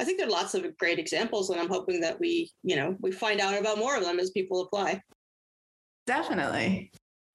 I 0.00 0.04
think 0.04 0.16
there 0.16 0.26
are 0.26 0.30
lots 0.30 0.54
of 0.54 0.64
great 0.78 0.98
examples, 0.98 1.50
and 1.50 1.60
I'm 1.60 1.68
hoping 1.68 2.00
that 2.00 2.18
we, 2.18 2.50
you 2.62 2.76
know, 2.76 2.96
we 3.00 3.12
find 3.12 3.40
out 3.40 3.60
about 3.60 3.76
more 3.76 3.94
of 3.94 4.02
them 4.02 4.18
as 4.18 4.30
people 4.30 4.62
apply. 4.62 5.02
Definitely. 6.06 6.92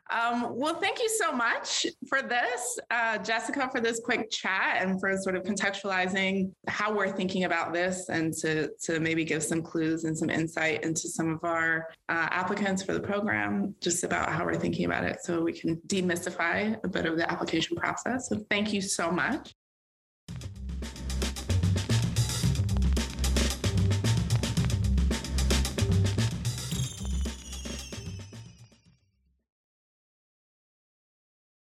Um, 0.10 0.54
well, 0.56 0.76
thank 0.76 1.00
you 1.00 1.10
so 1.10 1.32
much 1.32 1.86
for 2.08 2.22
this, 2.22 2.80
uh, 2.92 3.18
Jessica, 3.18 3.70
for 3.72 3.82
this 3.82 4.00
quick 4.00 4.30
chat 4.30 4.78
and 4.80 5.00
for 5.00 5.16
sort 5.18 5.36
of 5.36 5.44
contextualizing 5.44 6.52
how 6.68 6.94
we're 6.94 7.12
thinking 7.12 7.44
about 7.44 7.74
this 7.74 8.10
and 8.10 8.34
to, 8.36 8.70
to 8.84 9.00
maybe 9.00 9.26
give 9.26 9.44
some 9.44 9.62
clues 9.62 10.06
and 10.06 10.18
some 10.18 10.30
insight 10.30 10.84
into 10.84 11.10
some 11.10 11.30
of 11.30 11.44
our 11.44 11.88
uh, 12.10 12.28
applicants 12.32 12.84
for 12.84 12.94
the 12.94 13.00
program, 13.00 13.76
just 13.82 14.04
about 14.04 14.30
how 14.30 14.46
we're 14.46 14.56
thinking 14.56 14.86
about 14.86 15.04
it 15.04 15.18
so 15.24 15.42
we 15.42 15.54
can 15.54 15.76
demystify 15.88 16.78
a 16.84 16.88
bit 16.88 17.06
of 17.06 17.18
the 17.18 17.30
application 17.30 17.76
process. 17.76 18.30
So 18.30 18.40
thank 18.50 18.72
you 18.72 18.82
so 18.82 19.12
much. 19.12 19.54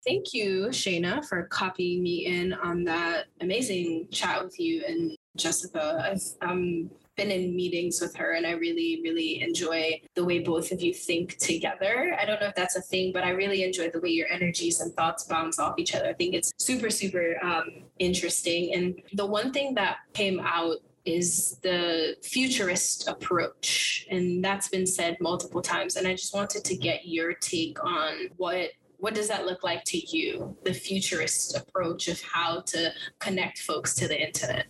Thank 0.05 0.35
you, 0.35 0.67
Shayna, 0.71 1.25
for 1.25 1.45
copying 1.45 2.03
me 2.03 2.27
in 2.27 2.53
on 2.55 2.83
that 2.85 3.27
amazing 3.41 4.09
chat 4.11 4.43
with 4.43 4.59
you 4.59 4.83
and 4.87 5.17
Jessica. 5.37 6.05
I've 6.05 6.49
um, 6.49 6.91
been 7.17 7.31
in 7.31 7.55
meetings 7.55 8.01
with 8.01 8.15
her 8.17 8.33
and 8.33 8.45
I 8.45 8.53
really, 8.53 9.01
really 9.05 9.41
enjoy 9.43 10.01
the 10.17 10.25
way 10.25 10.41
both 10.41 10.73
of 10.73 10.81
you 10.81 10.93
think 10.93 11.37
together. 11.39 12.17
I 12.21 12.25
don't 12.25 12.41
know 12.41 12.49
if 12.49 12.55
that's 12.57 12.75
a 12.75 12.83
thing, 12.83 13.13
but 13.13 13.23
I 13.23 13.31
really 13.31 13.63
enjoy 13.63 13.91
the 13.91 14.01
way 14.01 14.09
your 14.09 14.27
energies 14.29 14.81
and 14.81 14.93
thoughts 14.95 15.25
bounce 15.25 15.61
off 15.61 15.79
each 15.79 15.95
other. 15.95 16.09
I 16.09 16.15
think 16.15 16.35
it's 16.35 16.53
super, 16.59 16.91
super 16.91 17.37
um, 17.43 17.85
interesting. 18.01 18.75
And 18.75 19.01
the 19.13 19.27
one 19.27 19.53
thing 19.53 19.75
that 19.75 19.99
came 20.15 20.41
out 20.41 20.79
is 21.05 21.59
the 21.63 22.17
futurist 22.23 23.09
approach. 23.09 24.07
And 24.11 24.45
that's 24.45 24.69
been 24.69 24.87
said 24.87 25.17
multiple 25.21 25.63
times. 25.63 25.97
And 25.97 26.07
I 26.07 26.13
just 26.13 26.35
wanted 26.35 26.65
to 26.65 26.77
get 26.77 27.07
your 27.07 27.35
take 27.35 27.83
on 27.85 28.29
what 28.37 28.71
what 29.03 29.17
does 29.17 29.27
that 29.27 29.47
look 29.47 29.65
like 29.65 29.83
to 29.83 29.99
you 30.17 30.57
the 30.63 30.73
futurist 30.73 31.57
approach 31.57 32.07
of 32.07 32.23
how 32.23 32.61
to 32.61 32.93
connect 33.19 33.59
folks 33.59 33.95
to 33.95 34.07
the 34.07 34.27
internet 34.27 34.67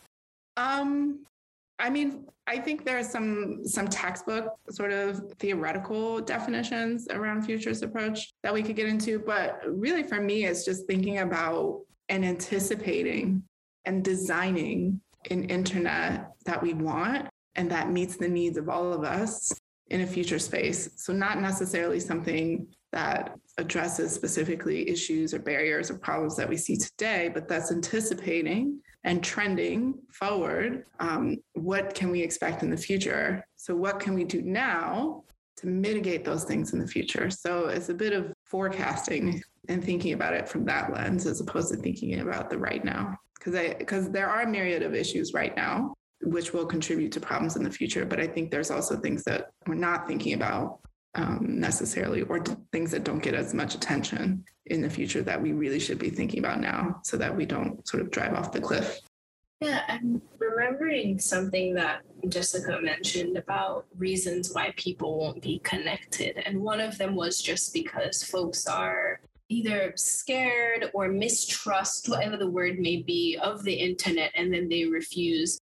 um 0.56 1.20
i 1.78 1.90
mean 1.90 2.24
i 2.46 2.58
think 2.58 2.82
there 2.82 2.98
are 2.98 3.04
some 3.04 3.60
some 3.66 3.86
textbook 3.86 4.54
sort 4.70 4.90
of 4.90 5.22
theoretical 5.38 6.18
definitions 6.18 7.06
around 7.10 7.42
futurist 7.42 7.82
approach 7.82 8.32
that 8.42 8.54
we 8.54 8.62
could 8.62 8.74
get 8.74 8.88
into 8.88 9.18
but 9.18 9.60
really 9.66 10.02
for 10.02 10.18
me 10.18 10.46
it's 10.46 10.64
just 10.64 10.86
thinking 10.86 11.18
about 11.18 11.82
and 12.08 12.24
anticipating 12.24 13.42
and 13.84 14.02
designing 14.02 14.98
an 15.30 15.44
internet 15.44 16.30
that 16.46 16.62
we 16.62 16.72
want 16.72 17.28
and 17.56 17.70
that 17.70 17.90
meets 17.90 18.16
the 18.16 18.28
needs 18.28 18.56
of 18.56 18.70
all 18.70 18.94
of 18.94 19.04
us 19.04 19.52
in 19.90 20.00
a 20.00 20.06
future 20.06 20.38
space. 20.38 20.88
So, 20.96 21.12
not 21.12 21.40
necessarily 21.40 22.00
something 22.00 22.66
that 22.92 23.34
addresses 23.58 24.12
specifically 24.12 24.88
issues 24.88 25.34
or 25.34 25.38
barriers 25.38 25.90
or 25.90 25.98
problems 25.98 26.36
that 26.36 26.48
we 26.48 26.56
see 26.56 26.76
today, 26.76 27.30
but 27.32 27.48
that's 27.48 27.72
anticipating 27.72 28.80
and 29.04 29.22
trending 29.22 29.94
forward. 30.12 30.84
Um, 31.00 31.38
what 31.54 31.94
can 31.94 32.10
we 32.10 32.22
expect 32.22 32.62
in 32.62 32.70
the 32.70 32.76
future? 32.76 33.44
So, 33.56 33.74
what 33.74 33.98
can 33.98 34.14
we 34.14 34.24
do 34.24 34.42
now 34.42 35.24
to 35.58 35.66
mitigate 35.66 36.24
those 36.24 36.44
things 36.44 36.72
in 36.72 36.78
the 36.78 36.86
future? 36.86 37.30
So, 37.30 37.66
it's 37.68 37.88
a 37.88 37.94
bit 37.94 38.12
of 38.12 38.32
forecasting 38.44 39.42
and 39.68 39.82
thinking 39.82 40.12
about 40.12 40.34
it 40.34 40.48
from 40.48 40.64
that 40.66 40.92
lens 40.92 41.26
as 41.26 41.40
opposed 41.40 41.72
to 41.72 41.76
thinking 41.76 42.20
about 42.20 42.50
the 42.50 42.58
right 42.58 42.84
now. 42.84 43.16
Because 43.38 43.74
because 43.78 44.10
there 44.10 44.28
are 44.28 44.42
a 44.42 44.48
myriad 44.48 44.82
of 44.82 44.94
issues 44.94 45.32
right 45.34 45.56
now 45.56 45.94
which 46.22 46.52
will 46.52 46.66
contribute 46.66 47.12
to 47.12 47.20
problems 47.20 47.56
in 47.56 47.64
the 47.64 47.70
future. 47.70 48.06
But 48.06 48.20
I 48.20 48.26
think 48.26 48.50
there's 48.50 48.70
also 48.70 48.96
things 48.96 49.24
that 49.24 49.50
we're 49.66 49.74
not 49.74 50.06
thinking 50.06 50.34
about 50.34 50.78
um, 51.14 51.60
necessarily, 51.60 52.22
or 52.22 52.42
things 52.72 52.90
that 52.90 53.04
don't 53.04 53.22
get 53.22 53.34
as 53.34 53.54
much 53.54 53.74
attention 53.74 54.44
in 54.66 54.80
the 54.80 54.90
future 54.90 55.22
that 55.22 55.40
we 55.40 55.52
really 55.52 55.80
should 55.80 55.98
be 55.98 56.10
thinking 56.10 56.38
about 56.38 56.60
now 56.60 57.00
so 57.04 57.16
that 57.16 57.34
we 57.34 57.44
don't 57.44 57.86
sort 57.86 58.02
of 58.02 58.10
drive 58.10 58.34
off 58.34 58.52
the 58.52 58.60
cliff. 58.60 59.00
Yeah, 59.60 59.82
I'm 59.86 60.20
remembering 60.38 61.20
something 61.20 61.74
that 61.74 62.00
Jessica 62.28 62.80
mentioned 62.82 63.36
about 63.36 63.86
reasons 63.96 64.52
why 64.52 64.72
people 64.76 65.18
won't 65.18 65.40
be 65.40 65.60
connected. 65.60 66.42
And 66.44 66.60
one 66.60 66.80
of 66.80 66.98
them 66.98 67.14
was 67.14 67.40
just 67.40 67.72
because 67.72 68.24
folks 68.24 68.66
are 68.66 69.20
either 69.48 69.92
scared 69.96 70.90
or 70.94 71.08
mistrust, 71.08 72.08
whatever 72.08 72.36
the 72.36 72.50
word 72.50 72.80
may 72.80 73.02
be, 73.02 73.38
of 73.40 73.62
the 73.62 73.74
internet, 73.74 74.32
and 74.34 74.52
then 74.52 74.68
they 74.68 74.86
refuse 74.86 75.60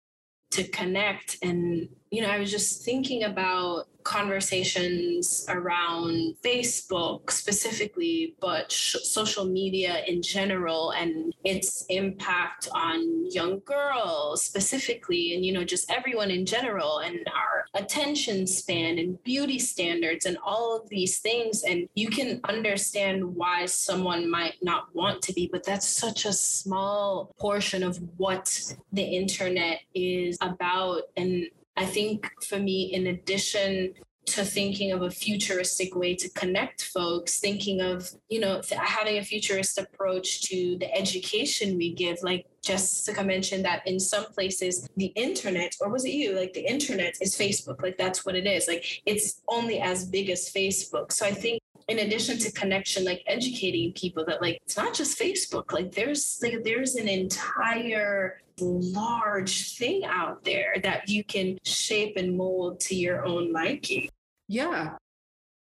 to 0.53 0.65
connect. 0.69 1.37
And, 1.43 1.89
you 2.11 2.23
know, 2.23 2.29
I 2.29 2.39
was 2.39 2.51
just 2.51 2.85
thinking 2.85 3.25
about 3.25 3.87
conversations 4.03 5.45
around 5.49 6.35
Facebook 6.43 7.31
specifically, 7.31 8.35
but 8.41 8.73
sh- 8.73 8.97
social 9.03 9.45
media 9.45 10.03
in 10.07 10.23
general 10.23 10.91
and 10.91 11.33
its 11.45 11.85
impact 11.89 12.69
on 12.73 13.31
young 13.31 13.61
girls 13.61 14.43
specifically, 14.43 15.35
and 15.35 15.45
you 15.45 15.53
know, 15.53 15.65
just 15.65 15.91
everyone 15.91 16.31
in 16.31 16.47
general, 16.47 16.99
and 16.99 17.19
our 17.29 17.65
attention 17.75 18.47
span 18.47 18.99
and 18.99 19.23
beauty 19.23 19.59
standards 19.59 20.27
and 20.27 20.37
all 20.45 20.77
of 20.77 20.89
these 20.89 21.19
things. 21.19 21.63
And 21.63 21.89
you 21.95 22.09
can 22.09 22.41
understand 22.49 23.25
why 23.25 23.67
someone 23.67 24.29
might 24.29 24.57
not 24.63 24.95
want 24.95 25.23
to 25.23 25.33
be, 25.33 25.49
but 25.51 25.65
that's 25.65 25.87
such 25.87 26.25
a 26.25 26.33
small 26.33 27.33
portion 27.39 27.83
of 27.83 28.01
what 28.17 28.75
the 28.93 29.03
internet 29.03 29.81
is 29.95 30.37
about. 30.41 31.03
And 31.17 31.47
I 31.81 31.87
think 31.87 32.31
for 32.47 32.59
me, 32.59 32.93
in 32.93 33.07
addition 33.07 33.95
to 34.27 34.45
thinking 34.45 34.93
of 34.93 35.01
a 35.01 35.11
futuristic 35.11 35.97
way 35.97 36.15
to 36.15 36.29
connect 36.29 36.85
folks, 36.85 37.41
thinking 37.41 37.81
of, 37.81 38.11
you 38.29 38.39
know, 38.39 38.61
having 38.71 39.17
a 39.17 39.25
futurist 39.25 39.79
approach 39.79 40.43
to 40.43 40.77
the 40.79 40.95
education 40.95 41.79
we 41.79 41.95
give, 41.95 42.19
like 42.23 42.45
Jessica 42.63 43.25
mentioned 43.25 43.65
that 43.65 43.81
in 43.87 43.99
some 43.99 44.27
places 44.27 44.87
the 44.99 45.07
internet, 45.17 45.75
or 45.81 45.89
was 45.89 46.05
it 46.05 46.11
you? 46.11 46.39
Like 46.39 46.53
the 46.53 46.71
internet 46.71 47.15
is 47.23 47.35
Facebook. 47.35 47.83
Like 47.83 47.97
that's 47.97 48.27
what 48.27 48.37
it 48.37 48.47
is. 48.47 48.69
Like 48.69 48.85
it's 49.07 49.41
only 49.49 49.81
as 49.81 50.05
big 50.05 50.29
as 50.29 50.53
Facebook. 50.53 51.13
So 51.13 51.25
I 51.25 51.33
think 51.33 51.63
in 51.89 52.01
addition 52.01 52.37
to 52.41 52.53
connection, 52.53 53.07
like 53.07 53.23
educating 53.27 53.95
people 53.95 54.27
that 54.27 54.43
like 54.43 54.61
it's 54.67 54.77
not 54.77 54.93
just 54.93 55.19
Facebook. 55.19 55.73
Like 55.73 55.93
there's 55.93 56.39
like 56.43 56.63
there's 56.63 56.97
an 56.97 57.09
entire 57.09 58.43
large 58.61 59.77
thing 59.77 60.05
out 60.05 60.45
there 60.45 60.77
that 60.83 61.09
you 61.09 61.25
can 61.25 61.59
shape 61.65 62.17
and 62.17 62.37
mold 62.37 62.81
to 62.81 62.95
your 62.95 63.25
own 63.25 63.53
liking. 63.53 64.09
Yeah. 64.49 64.97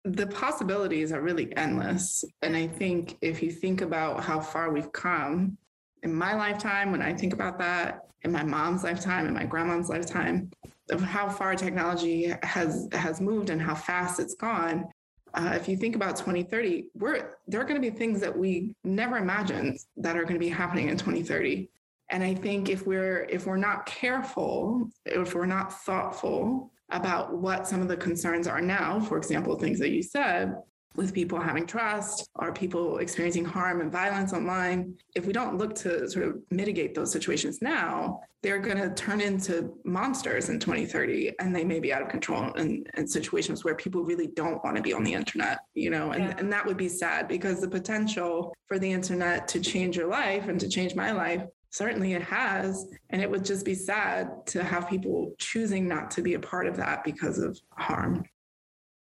The 0.05 0.27
possibilities 0.27 1.12
are 1.12 1.20
really 1.20 1.55
endless. 1.57 2.24
And 2.42 2.57
I 2.57 2.66
think 2.66 3.18
if 3.20 3.42
you 3.42 3.51
think 3.51 3.81
about 3.81 4.24
how 4.24 4.40
far 4.40 4.70
we've 4.72 4.92
come 4.92 5.59
in 6.03 6.14
my 6.14 6.35
lifetime, 6.35 6.92
when 6.92 7.03
I 7.03 7.12
think 7.12 7.33
about 7.33 7.59
that, 7.59 8.01
in 8.22 8.33
my 8.33 8.42
mom's 8.42 8.85
lifetime, 8.85 9.27
in 9.27 9.35
my 9.35 9.44
grandma's 9.44 9.88
lifetime, 9.88 10.51
of 10.90 11.01
how 11.01 11.29
far 11.29 11.55
technology 11.55 12.33
has 12.42 12.88
has 12.92 13.20
moved 13.20 13.51
and 13.51 13.61
how 13.61 13.74
fast 13.74 14.18
it's 14.18 14.35
gone, 14.35 14.87
uh, 15.35 15.53
if 15.55 15.68
you 15.68 15.77
think 15.77 15.94
about 15.94 16.16
2030, 16.16 16.87
we're 16.94 17.37
there 17.46 17.61
are 17.61 17.64
going 17.64 17.81
to 17.81 17.90
be 17.90 17.96
things 17.96 18.20
that 18.20 18.37
we 18.37 18.74
never 18.85 19.18
imagined 19.18 19.79
that 19.96 20.16
are 20.16 20.22
going 20.22 20.35
to 20.35 20.40
be 20.40 20.48
happening 20.48 20.88
in 20.88 20.96
2030. 20.96 21.68
And 22.11 22.23
I 22.23 22.35
think 22.35 22.68
if 22.68 22.87
we're 22.87 23.25
if 23.25 23.47
we're 23.47 23.57
not 23.57 23.87
careful, 23.87 24.88
if 25.05 25.35
we're 25.35 25.47
not 25.47 25.83
thoughtful 25.85 26.73
about 26.90 27.37
what 27.37 27.66
some 27.66 27.83
of 27.83 27.88
the 27.88 27.97
concerns 27.97 28.47
are 28.47 28.62
now, 28.62 28.99
for 29.01 29.18
example, 29.18 29.59
things 29.59 29.79
that 29.79 29.90
you 29.90 30.03
said, 30.03 30.55
with 30.99 31.14
people 31.14 31.40
having 31.40 31.64
trust 31.64 32.29
or 32.35 32.53
people 32.53 32.99
experiencing 32.99 33.44
harm 33.44 33.81
and 33.81 33.90
violence 33.90 34.33
online, 34.33 34.94
if 35.14 35.27
we 35.27 35.33
don't 35.33 35.57
look 35.57 35.75
to 35.77 36.11
sort 36.11 36.27
of 36.27 36.37
mitigate 36.51 36.94
those 36.94 37.12
situations 37.12 37.62
now, 37.62 38.21
they're 38.42 38.59
going 38.59 38.77
to 38.77 38.92
turn 38.94 39.21
into 39.21 39.73
monsters 39.85 40.49
in 40.49 40.59
2030 40.59 41.33
and 41.38 41.55
they 41.55 41.64
may 41.64 41.79
be 41.79 41.92
out 41.92 42.03
of 42.03 42.09
control 42.09 42.53
in, 42.55 42.85
in 42.97 43.07
situations 43.07 43.64
where 43.64 43.77
people 43.77 44.03
really 44.03 44.27
don't 44.27 44.62
want 44.64 44.77
to 44.77 44.83
be 44.83 44.92
on 44.92 45.05
the 45.05 45.12
internet, 45.12 45.59
you 45.75 45.88
know, 45.88 46.11
and, 46.11 46.25
yeah. 46.25 46.35
and 46.38 46.53
that 46.53 46.66
would 46.66 46.77
be 46.77 46.88
sad 46.88 47.29
because 47.29 47.61
the 47.61 47.68
potential 47.68 48.53
for 48.66 48.79
the 48.79 48.90
internet 48.90 49.47
to 49.47 49.61
change 49.61 49.97
your 49.97 50.09
life 50.09 50.49
and 50.49 50.59
to 50.59 50.68
change 50.68 50.97
my 50.97 51.12
life 51.12 51.44
certainly 51.70 52.14
it 52.14 52.22
has. 52.22 52.87
And 53.11 53.22
it 53.22 53.31
would 53.31 53.44
just 53.44 53.64
be 53.64 53.74
sad 53.74 54.46
to 54.46 54.62
have 54.62 54.88
people 54.88 55.33
choosing 55.38 55.88
not 55.88 56.11
to 56.12 56.22
be 56.22 56.35
a 56.35 56.40
part 56.40 56.66
of 56.66 56.76
that 56.76 57.04
because 57.04 57.38
of 57.38 57.59
harm. 57.72 58.24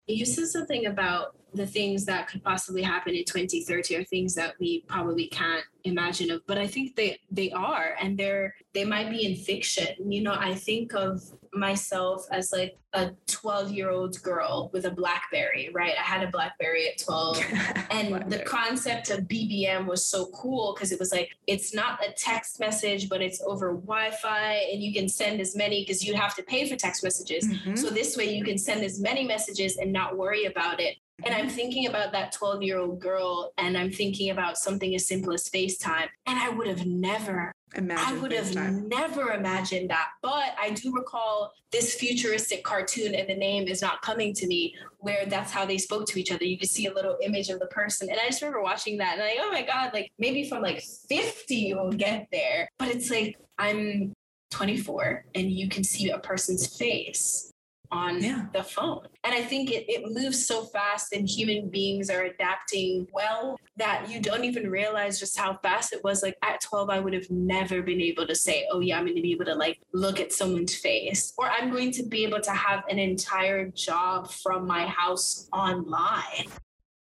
You 0.07 0.25
said 0.25 0.47
something 0.47 0.87
about 0.87 1.35
the 1.53 1.65
things 1.65 2.05
that 2.05 2.27
could 2.27 2.43
possibly 2.43 2.81
happen 2.81 3.15
in 3.15 3.25
2030 3.25 3.95
are 3.97 4.03
things 4.03 4.35
that 4.35 4.55
we 4.59 4.83
probably 4.88 5.27
can't 5.27 5.63
imagine 5.85 6.29
of 6.29 6.45
but 6.45 6.57
i 6.57 6.67
think 6.67 6.95
they 6.95 7.17
they 7.31 7.51
are 7.51 7.95
and 8.01 8.17
they're 8.17 8.53
they 8.73 8.85
might 8.85 9.09
be 9.09 9.25
in 9.25 9.35
fiction. 9.35 9.88
You 10.12 10.21
know 10.21 10.35
i 10.38 10.53
think 10.53 10.93
of 10.93 11.21
myself 11.53 12.25
as 12.31 12.51
like 12.51 12.77
a 12.93 13.12
12 13.27 13.71
year 13.71 13.89
old 13.89 14.21
girl 14.21 14.69
with 14.73 14.85
a 14.85 14.91
blackberry 14.91 15.69
right? 15.73 15.93
I 15.97 16.01
had 16.01 16.23
a 16.23 16.29
blackberry 16.29 16.88
at 16.89 16.99
12 16.99 17.43
and 17.91 18.31
the 18.31 18.39
concept 18.39 19.09
of 19.09 19.21
bbm 19.21 19.88
was 19.88 20.05
so 20.05 20.27
cool 20.27 20.73
because 20.73 20.91
it 20.91 20.99
was 20.99 21.12
like 21.12 21.31
it's 21.47 21.73
not 21.73 22.03
a 22.05 22.12
text 22.12 22.59
message 22.59 23.09
but 23.09 23.21
it's 23.21 23.41
over 23.41 23.73
wi-fi 23.73 24.53
and 24.71 24.83
you 24.83 24.93
can 24.93 25.07
send 25.07 25.39
as 25.39 25.55
many 25.55 25.81
because 25.81 26.03
you 26.05 26.13
have 26.13 26.35
to 26.35 26.43
pay 26.43 26.69
for 26.69 26.75
text 26.75 27.03
messages. 27.03 27.47
Mm-hmm. 27.47 27.75
so 27.75 27.89
this 27.89 28.17
way 28.17 28.35
you 28.35 28.43
can 28.43 28.57
send 28.57 28.83
as 28.83 28.99
many 28.99 29.23
messages 29.25 29.77
and 29.77 29.91
not 29.91 30.17
worry 30.17 30.45
about 30.45 30.79
it 30.79 30.97
and 31.25 31.34
I'm 31.34 31.49
thinking 31.49 31.88
about 31.88 32.12
that 32.13 32.32
12 32.32 32.63
year 32.63 32.79
old 32.79 32.99
girl 32.99 33.53
and 33.58 33.77
I'm 33.77 33.91
thinking 33.91 34.29
about 34.29 34.58
something 34.58 34.95
as 34.95 35.08
simple 35.08 35.34
as 35.34 35.49
FaceTime. 35.49 36.08
And 36.25 36.39
I 36.39 36.49
would 36.49 36.67
have 36.67 36.86
never, 36.86 37.51
Imagine 37.75 38.17
I 38.17 38.19
would 38.19 38.32
have 38.32 38.55
never 38.55 39.32
imagined 39.32 39.89
that. 39.91 40.10
But 40.21 40.55
I 40.60 40.71
do 40.71 40.93
recall 40.93 41.53
this 41.71 41.93
futuristic 41.93 42.63
cartoon, 42.63 43.13
and 43.13 43.29
the 43.29 43.36
name 43.36 43.67
is 43.67 43.82
not 43.82 44.01
coming 44.01 44.34
to 44.34 44.47
me, 44.47 44.73
where 44.97 45.25
that's 45.27 45.51
how 45.51 45.65
they 45.65 45.77
spoke 45.77 46.08
to 46.08 46.19
each 46.19 46.32
other. 46.32 46.45
You 46.45 46.58
could 46.58 46.69
see 46.69 46.88
a 46.88 46.93
little 46.93 47.17
image 47.21 47.49
of 47.49 47.60
the 47.60 47.67
person. 47.67 48.10
And 48.10 48.19
I 48.19 48.25
just 48.25 48.41
remember 48.41 48.63
watching 48.63 48.97
that 48.97 49.19
and 49.19 49.21
like, 49.21 49.38
oh 49.39 49.51
my 49.51 49.62
God, 49.62 49.91
like 49.93 50.12
maybe 50.17 50.49
from 50.49 50.63
like 50.63 50.82
50 50.82 51.55
you'll 51.55 51.91
get 51.91 52.27
there. 52.32 52.69
But 52.79 52.88
it's 52.88 53.12
like, 53.12 53.38
I'm 53.60 54.13
24 54.51 55.25
and 55.36 55.51
you 55.51 55.69
can 55.69 55.84
see 55.84 56.10
a 56.10 56.17
person's 56.17 56.75
face 56.75 57.51
on 57.91 58.21
yeah. 58.21 58.45
the 58.54 58.63
phone. 58.63 59.02
And 59.23 59.34
I 59.34 59.41
think 59.41 59.71
it, 59.71 59.86
it 59.88 60.04
moves 60.12 60.45
so 60.45 60.63
fast 60.65 61.13
and 61.13 61.28
human 61.28 61.69
beings 61.69 62.10
are 62.10 62.23
adapting 62.23 63.08
well 63.13 63.60
that 63.78 64.10
you 64.10 64.21
don't 64.21 64.43
even 64.43 64.69
realize 64.69 65.19
just 65.19 65.38
how 65.38 65.58
fast 65.63 65.93
it 65.93 66.04
was. 66.04 66.21
Like 66.21 66.38
at 66.43 66.62
12, 66.62 66.89
I 66.89 66.99
would 66.99 67.13
have 67.13 67.30
never 67.30 67.82
been 67.82 68.02
able 68.02 68.28
to 68.28 68.36
say, 68.36 68.67
oh, 68.71 68.80
yeah, 68.80 68.97
I'm 68.97 69.06
going 69.06 69.15
to 69.15 69.21
be 69.21 69.32
able 69.32 69.45
to 69.45 69.56
like 69.56 69.80
look 69.93 70.19
at 70.19 70.32
someone's 70.32 70.75
face, 70.75 71.34
or 71.38 71.49
I'm 71.49 71.71
going 71.71 71.91
to 71.93 72.04
be 72.04 72.23
able 72.23 72.41
to 72.41 72.52
have 72.52 72.84
an 72.89 72.99
entire 72.99 73.67
job 73.69 74.30
from 74.32 74.67
my 74.67 74.86
house 74.86 75.47
online. 75.52 76.47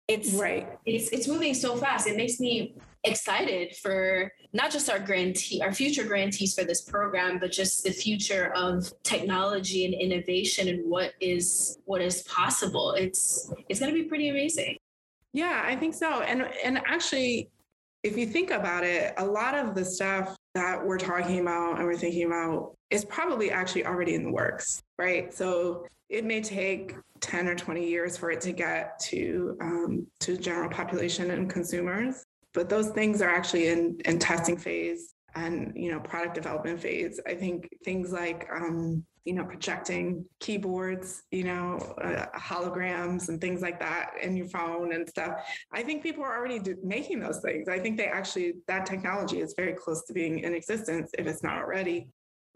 It's 0.07 0.33
right. 0.33 0.67
It's 0.85 1.09
it's 1.09 1.27
moving 1.27 1.53
so 1.53 1.77
fast. 1.77 2.07
It 2.07 2.17
makes 2.17 2.39
me 2.39 2.75
excited 3.03 3.75
for 3.75 4.31
not 4.53 4.71
just 4.71 4.89
our 4.89 4.99
grantee, 4.99 5.61
our 5.61 5.73
future 5.73 6.03
grantees 6.03 6.53
for 6.53 6.63
this 6.63 6.81
program, 6.81 7.39
but 7.39 7.51
just 7.51 7.83
the 7.83 7.91
future 7.91 8.53
of 8.55 8.91
technology 9.03 9.85
and 9.85 9.93
innovation 9.93 10.67
and 10.67 10.89
what 10.89 11.13
is 11.19 11.79
what 11.85 12.01
is 12.01 12.23
possible. 12.23 12.93
It's 12.93 13.51
it's 13.69 13.79
going 13.79 13.93
to 13.93 14.01
be 14.01 14.07
pretty 14.07 14.29
amazing. 14.29 14.77
Yeah, 15.33 15.63
I 15.65 15.75
think 15.75 15.93
so. 15.93 16.21
And 16.21 16.47
and 16.63 16.79
actually, 16.85 17.49
if 18.03 18.17
you 18.17 18.25
think 18.25 18.51
about 18.51 18.83
it, 18.83 19.13
a 19.17 19.25
lot 19.25 19.55
of 19.55 19.73
the 19.73 19.85
stuff 19.85 20.35
that 20.53 20.85
we're 20.85 20.97
talking 20.97 21.39
about 21.39 21.77
and 21.77 21.85
we're 21.85 21.95
thinking 21.95 22.25
about 22.25 22.75
is 22.89 23.05
probably 23.05 23.51
actually 23.51 23.85
already 23.85 24.15
in 24.15 24.23
the 24.23 24.31
works, 24.31 24.81
right? 24.99 25.33
So 25.33 25.85
it 26.09 26.25
may 26.25 26.41
take 26.41 26.93
10 27.21 27.47
or 27.47 27.55
20 27.55 27.87
years 27.87 28.17
for 28.17 28.31
it 28.31 28.41
to 28.41 28.51
get 28.51 28.99
to 28.99 29.57
um, 29.61 30.07
to 30.19 30.37
general 30.37 30.69
population 30.69 31.31
and 31.31 31.49
consumers 31.49 32.25
but 32.53 32.69
those 32.69 32.89
things 32.89 33.21
are 33.21 33.29
actually 33.29 33.67
in, 33.67 33.99
in 34.05 34.19
testing 34.19 34.57
phase 34.57 35.13
and 35.35 35.71
you 35.75 35.91
know 35.91 35.99
product 35.99 36.35
development 36.35 36.79
phase. 36.79 37.19
I 37.25 37.35
think 37.35 37.69
things 37.83 38.11
like 38.11 38.47
um, 38.53 39.03
you 39.23 39.33
know 39.33 39.43
projecting 39.45 40.25
keyboards 40.39 41.23
you 41.31 41.43
know 41.43 41.77
uh, 42.01 42.25
holograms 42.37 43.29
and 43.29 43.39
things 43.39 43.61
like 43.61 43.79
that 43.79 44.11
in 44.21 44.35
your 44.35 44.47
phone 44.47 44.93
and 44.93 45.07
stuff. 45.07 45.39
I 45.71 45.83
think 45.83 46.03
people 46.03 46.23
are 46.23 46.37
already 46.37 46.59
do- 46.59 46.77
making 46.83 47.19
those 47.19 47.39
things. 47.39 47.67
I 47.67 47.79
think 47.79 47.97
they 47.97 48.07
actually 48.07 48.55
that 48.67 48.85
technology 48.85 49.39
is 49.39 49.53
very 49.55 49.73
close 49.73 50.05
to 50.05 50.13
being 50.13 50.39
in 50.39 50.53
existence 50.53 51.11
if 51.17 51.27
it's 51.27 51.43
not 51.43 51.57
already 51.57 52.09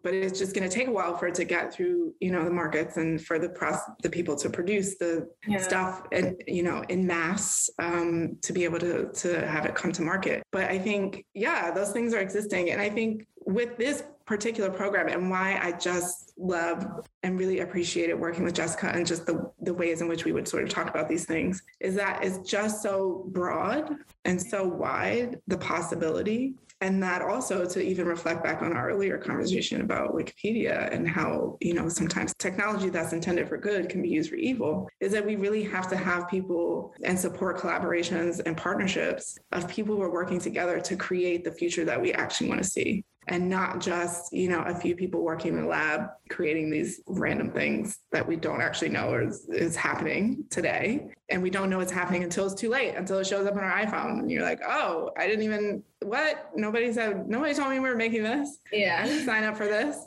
but 0.05 0.13
it's 0.13 0.37
just 0.37 0.53
going 0.53 0.69
to 0.69 0.73
take 0.73 0.87
a 0.87 0.91
while 0.91 1.17
for 1.17 1.27
it 1.27 1.33
to 1.33 1.43
get 1.43 1.73
through 1.73 2.13
you 2.21 2.31
know 2.31 2.45
the 2.45 2.51
markets 2.51 2.97
and 2.97 3.25
for 3.25 3.39
the 3.39 3.49
press 3.49 3.81
the 4.03 4.09
people 4.09 4.35
to 4.35 4.49
produce 4.49 4.97
the 4.99 5.27
yeah. 5.47 5.57
stuff 5.57 6.03
and 6.11 6.39
you 6.47 6.61
know 6.61 6.83
in 6.89 7.05
mass 7.05 7.69
um, 7.79 8.37
to 8.43 8.53
be 8.53 8.63
able 8.63 8.77
to 8.79 9.11
to 9.13 9.45
have 9.47 9.65
it 9.65 9.73
come 9.73 9.91
to 9.91 10.03
market 10.03 10.43
but 10.51 10.65
i 10.65 10.77
think 10.77 11.25
yeah 11.33 11.71
those 11.71 11.91
things 11.91 12.13
are 12.13 12.19
existing 12.19 12.69
and 12.69 12.79
i 12.79 12.87
think 12.87 13.25
with 13.47 13.75
this 13.77 14.03
particular 14.25 14.71
program 14.71 15.07
and 15.07 15.29
why 15.29 15.59
I 15.61 15.71
just 15.73 16.33
love 16.37 17.07
and 17.23 17.39
really 17.39 17.59
appreciated 17.59 18.15
working 18.15 18.43
with 18.43 18.55
Jessica 18.55 18.91
and 18.93 19.05
just 19.05 19.25
the, 19.25 19.51
the 19.61 19.73
ways 19.73 20.01
in 20.01 20.07
which 20.07 20.25
we 20.25 20.31
would 20.31 20.47
sort 20.47 20.63
of 20.63 20.69
talk 20.69 20.89
about 20.89 21.07
these 21.07 21.25
things 21.25 21.61
is 21.79 21.95
that 21.95 22.23
it's 22.23 22.39
just 22.49 22.81
so 22.81 23.25
broad 23.29 23.95
and 24.25 24.41
so 24.41 24.67
wide 24.67 25.39
the 25.47 25.57
possibility. 25.57 26.55
And 26.81 27.01
that 27.03 27.21
also 27.21 27.65
to 27.65 27.81
even 27.81 28.05
reflect 28.05 28.43
back 28.43 28.61
on 28.61 28.73
our 28.73 28.89
earlier 28.89 29.17
conversation 29.17 29.79
about 29.79 30.13
wikipedia 30.13 30.93
and 30.93 31.07
how 31.07 31.57
you 31.61 31.73
know 31.73 31.87
sometimes 31.87 32.35
technology 32.35 32.89
that's 32.89 33.13
intended 33.13 33.47
for 33.47 33.57
good 33.57 33.87
can 33.87 34.01
be 34.01 34.09
used 34.09 34.29
for 34.29 34.35
evil 34.35 34.89
is 34.99 35.13
that 35.13 35.25
we 35.25 35.37
really 35.37 35.63
have 35.63 35.87
to 35.89 35.95
have 35.95 36.27
people 36.27 36.93
and 37.03 37.17
support 37.17 37.57
collaborations 37.57 38.41
and 38.45 38.57
partnerships 38.57 39.37
of 39.53 39.69
people 39.69 39.95
who 39.95 40.01
are 40.01 40.11
working 40.11 40.37
together 40.39 40.81
to 40.81 40.97
create 40.97 41.45
the 41.45 41.51
future 41.51 41.85
that 41.85 41.99
we 41.99 42.11
actually 42.11 42.49
want 42.49 42.61
to 42.61 42.69
see 42.69 43.05
and 43.27 43.49
not 43.49 43.81
just 43.81 44.31
you 44.31 44.49
know 44.49 44.61
a 44.61 44.75
few 44.75 44.95
people 44.95 45.21
working 45.21 45.55
in 45.55 45.61
the 45.61 45.67
lab 45.67 46.09
creating 46.29 46.69
these 46.69 47.01
random 47.07 47.51
things 47.51 47.99
that 48.11 48.25
we 48.27 48.35
don't 48.35 48.61
actually 48.61 48.89
know 48.89 49.15
is, 49.15 49.47
is 49.49 49.75
happening 49.75 50.43
today. 50.49 51.07
And 51.29 51.41
we 51.41 51.49
don't 51.49 51.69
know 51.69 51.77
what's 51.77 51.91
happening 51.91 52.23
until 52.23 52.45
it's 52.45 52.59
too 52.59 52.69
late 52.69 52.95
until 52.95 53.19
it 53.19 53.27
shows 53.27 53.47
up 53.47 53.55
on 53.55 53.63
our 53.63 53.85
iphone. 53.85 54.19
And 54.19 54.31
you're 54.31 54.43
like 54.43 54.61
oh 54.65 55.11
i 55.17 55.27
didn't 55.27 55.43
even 55.43 55.83
what? 56.03 56.51
Nobody 56.55 56.91
said 56.93 57.27
nobody 57.27 57.53
told 57.53 57.71
me 57.71 57.79
we 57.79 57.89
were 57.89 57.95
making 57.95 58.23
this. 58.23 58.59
Yeah. 58.71 59.05
Sign 59.25 59.43
up 59.43 59.57
for 59.57 59.65
this. 59.65 60.05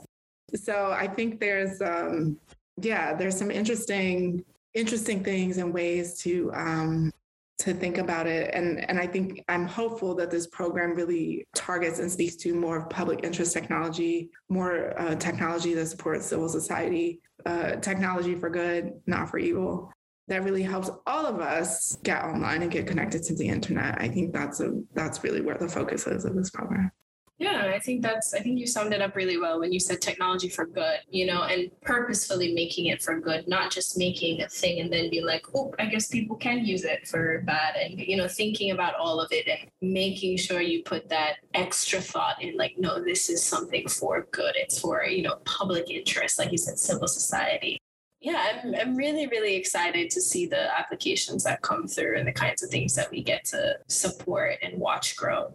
So 0.54 0.92
i 0.92 1.06
think 1.06 1.40
there's 1.40 1.80
um 1.82 2.38
yeah 2.80 3.14
there's 3.14 3.36
some 3.36 3.50
interesting 3.50 4.44
interesting 4.74 5.24
things 5.24 5.56
and 5.58 5.72
ways 5.72 6.18
to 6.20 6.52
um 6.54 7.12
to 7.58 7.74
think 7.74 7.98
about 7.98 8.26
it. 8.26 8.54
And, 8.54 8.88
and 8.88 8.98
I 8.98 9.06
think 9.06 9.44
I'm 9.48 9.66
hopeful 9.66 10.14
that 10.16 10.30
this 10.30 10.46
program 10.46 10.94
really 10.94 11.46
targets 11.54 11.98
and 11.98 12.10
speaks 12.10 12.36
to 12.36 12.54
more 12.54 12.86
public 12.88 13.24
interest 13.24 13.52
technology, 13.52 14.30
more 14.48 14.98
uh, 14.98 15.16
technology 15.16 15.74
that 15.74 15.86
supports 15.86 16.26
civil 16.26 16.48
society, 16.48 17.20
uh, 17.46 17.76
technology 17.76 18.34
for 18.34 18.48
good, 18.48 18.92
not 19.06 19.28
for 19.28 19.38
evil. 19.38 19.92
That 20.28 20.44
really 20.44 20.62
helps 20.62 20.90
all 21.06 21.26
of 21.26 21.40
us 21.40 21.96
get 22.04 22.22
online 22.22 22.62
and 22.62 22.70
get 22.70 22.86
connected 22.86 23.22
to 23.24 23.34
the 23.34 23.48
internet. 23.48 24.00
I 24.00 24.08
think 24.08 24.32
that's 24.32 24.60
a 24.60 24.72
that's 24.92 25.24
really 25.24 25.40
where 25.40 25.56
the 25.56 25.68
focus 25.68 26.06
is 26.06 26.26
of 26.26 26.36
this 26.36 26.50
program. 26.50 26.92
Yeah, 27.40 27.70
I 27.72 27.78
think 27.78 28.02
that's, 28.02 28.34
I 28.34 28.40
think 28.40 28.58
you 28.58 28.66
summed 28.66 28.92
it 28.92 29.00
up 29.00 29.14
really 29.14 29.38
well 29.38 29.60
when 29.60 29.72
you 29.72 29.78
said 29.78 30.00
technology 30.00 30.48
for 30.48 30.66
good, 30.66 30.98
you 31.08 31.24
know, 31.24 31.42
and 31.44 31.70
purposefully 31.82 32.52
making 32.52 32.86
it 32.86 33.00
for 33.00 33.20
good, 33.20 33.46
not 33.46 33.70
just 33.70 33.96
making 33.96 34.42
a 34.42 34.48
thing 34.48 34.80
and 34.80 34.92
then 34.92 35.08
be 35.08 35.20
like, 35.20 35.46
oh, 35.54 35.72
I 35.78 35.86
guess 35.86 36.08
people 36.08 36.34
can 36.34 36.64
use 36.64 36.82
it 36.82 37.06
for 37.06 37.42
bad. 37.42 37.76
And, 37.76 38.00
you 38.00 38.16
know, 38.16 38.26
thinking 38.26 38.72
about 38.72 38.96
all 38.96 39.20
of 39.20 39.30
it 39.30 39.46
and 39.46 39.70
making 39.80 40.38
sure 40.38 40.60
you 40.60 40.82
put 40.82 41.08
that 41.10 41.36
extra 41.54 42.00
thought 42.00 42.42
in, 42.42 42.56
like, 42.56 42.74
no, 42.76 43.00
this 43.00 43.30
is 43.30 43.40
something 43.40 43.86
for 43.86 44.26
good. 44.32 44.56
It's 44.56 44.80
for, 44.80 45.04
you 45.04 45.22
know, 45.22 45.36
public 45.44 45.90
interest, 45.90 46.40
like 46.40 46.50
you 46.50 46.58
said, 46.58 46.76
civil 46.76 47.06
society. 47.06 47.78
Yeah, 48.20 48.60
I'm, 48.64 48.74
I'm 48.74 48.96
really, 48.96 49.28
really 49.28 49.54
excited 49.54 50.10
to 50.10 50.20
see 50.20 50.46
the 50.46 50.76
applications 50.76 51.44
that 51.44 51.62
come 51.62 51.86
through 51.86 52.18
and 52.18 52.26
the 52.26 52.32
kinds 52.32 52.64
of 52.64 52.70
things 52.70 52.96
that 52.96 53.12
we 53.12 53.22
get 53.22 53.44
to 53.44 53.76
support 53.86 54.56
and 54.60 54.76
watch 54.80 55.14
grow. 55.14 55.54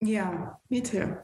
Yeah, 0.00 0.50
me 0.70 0.80
too. 0.80 1.16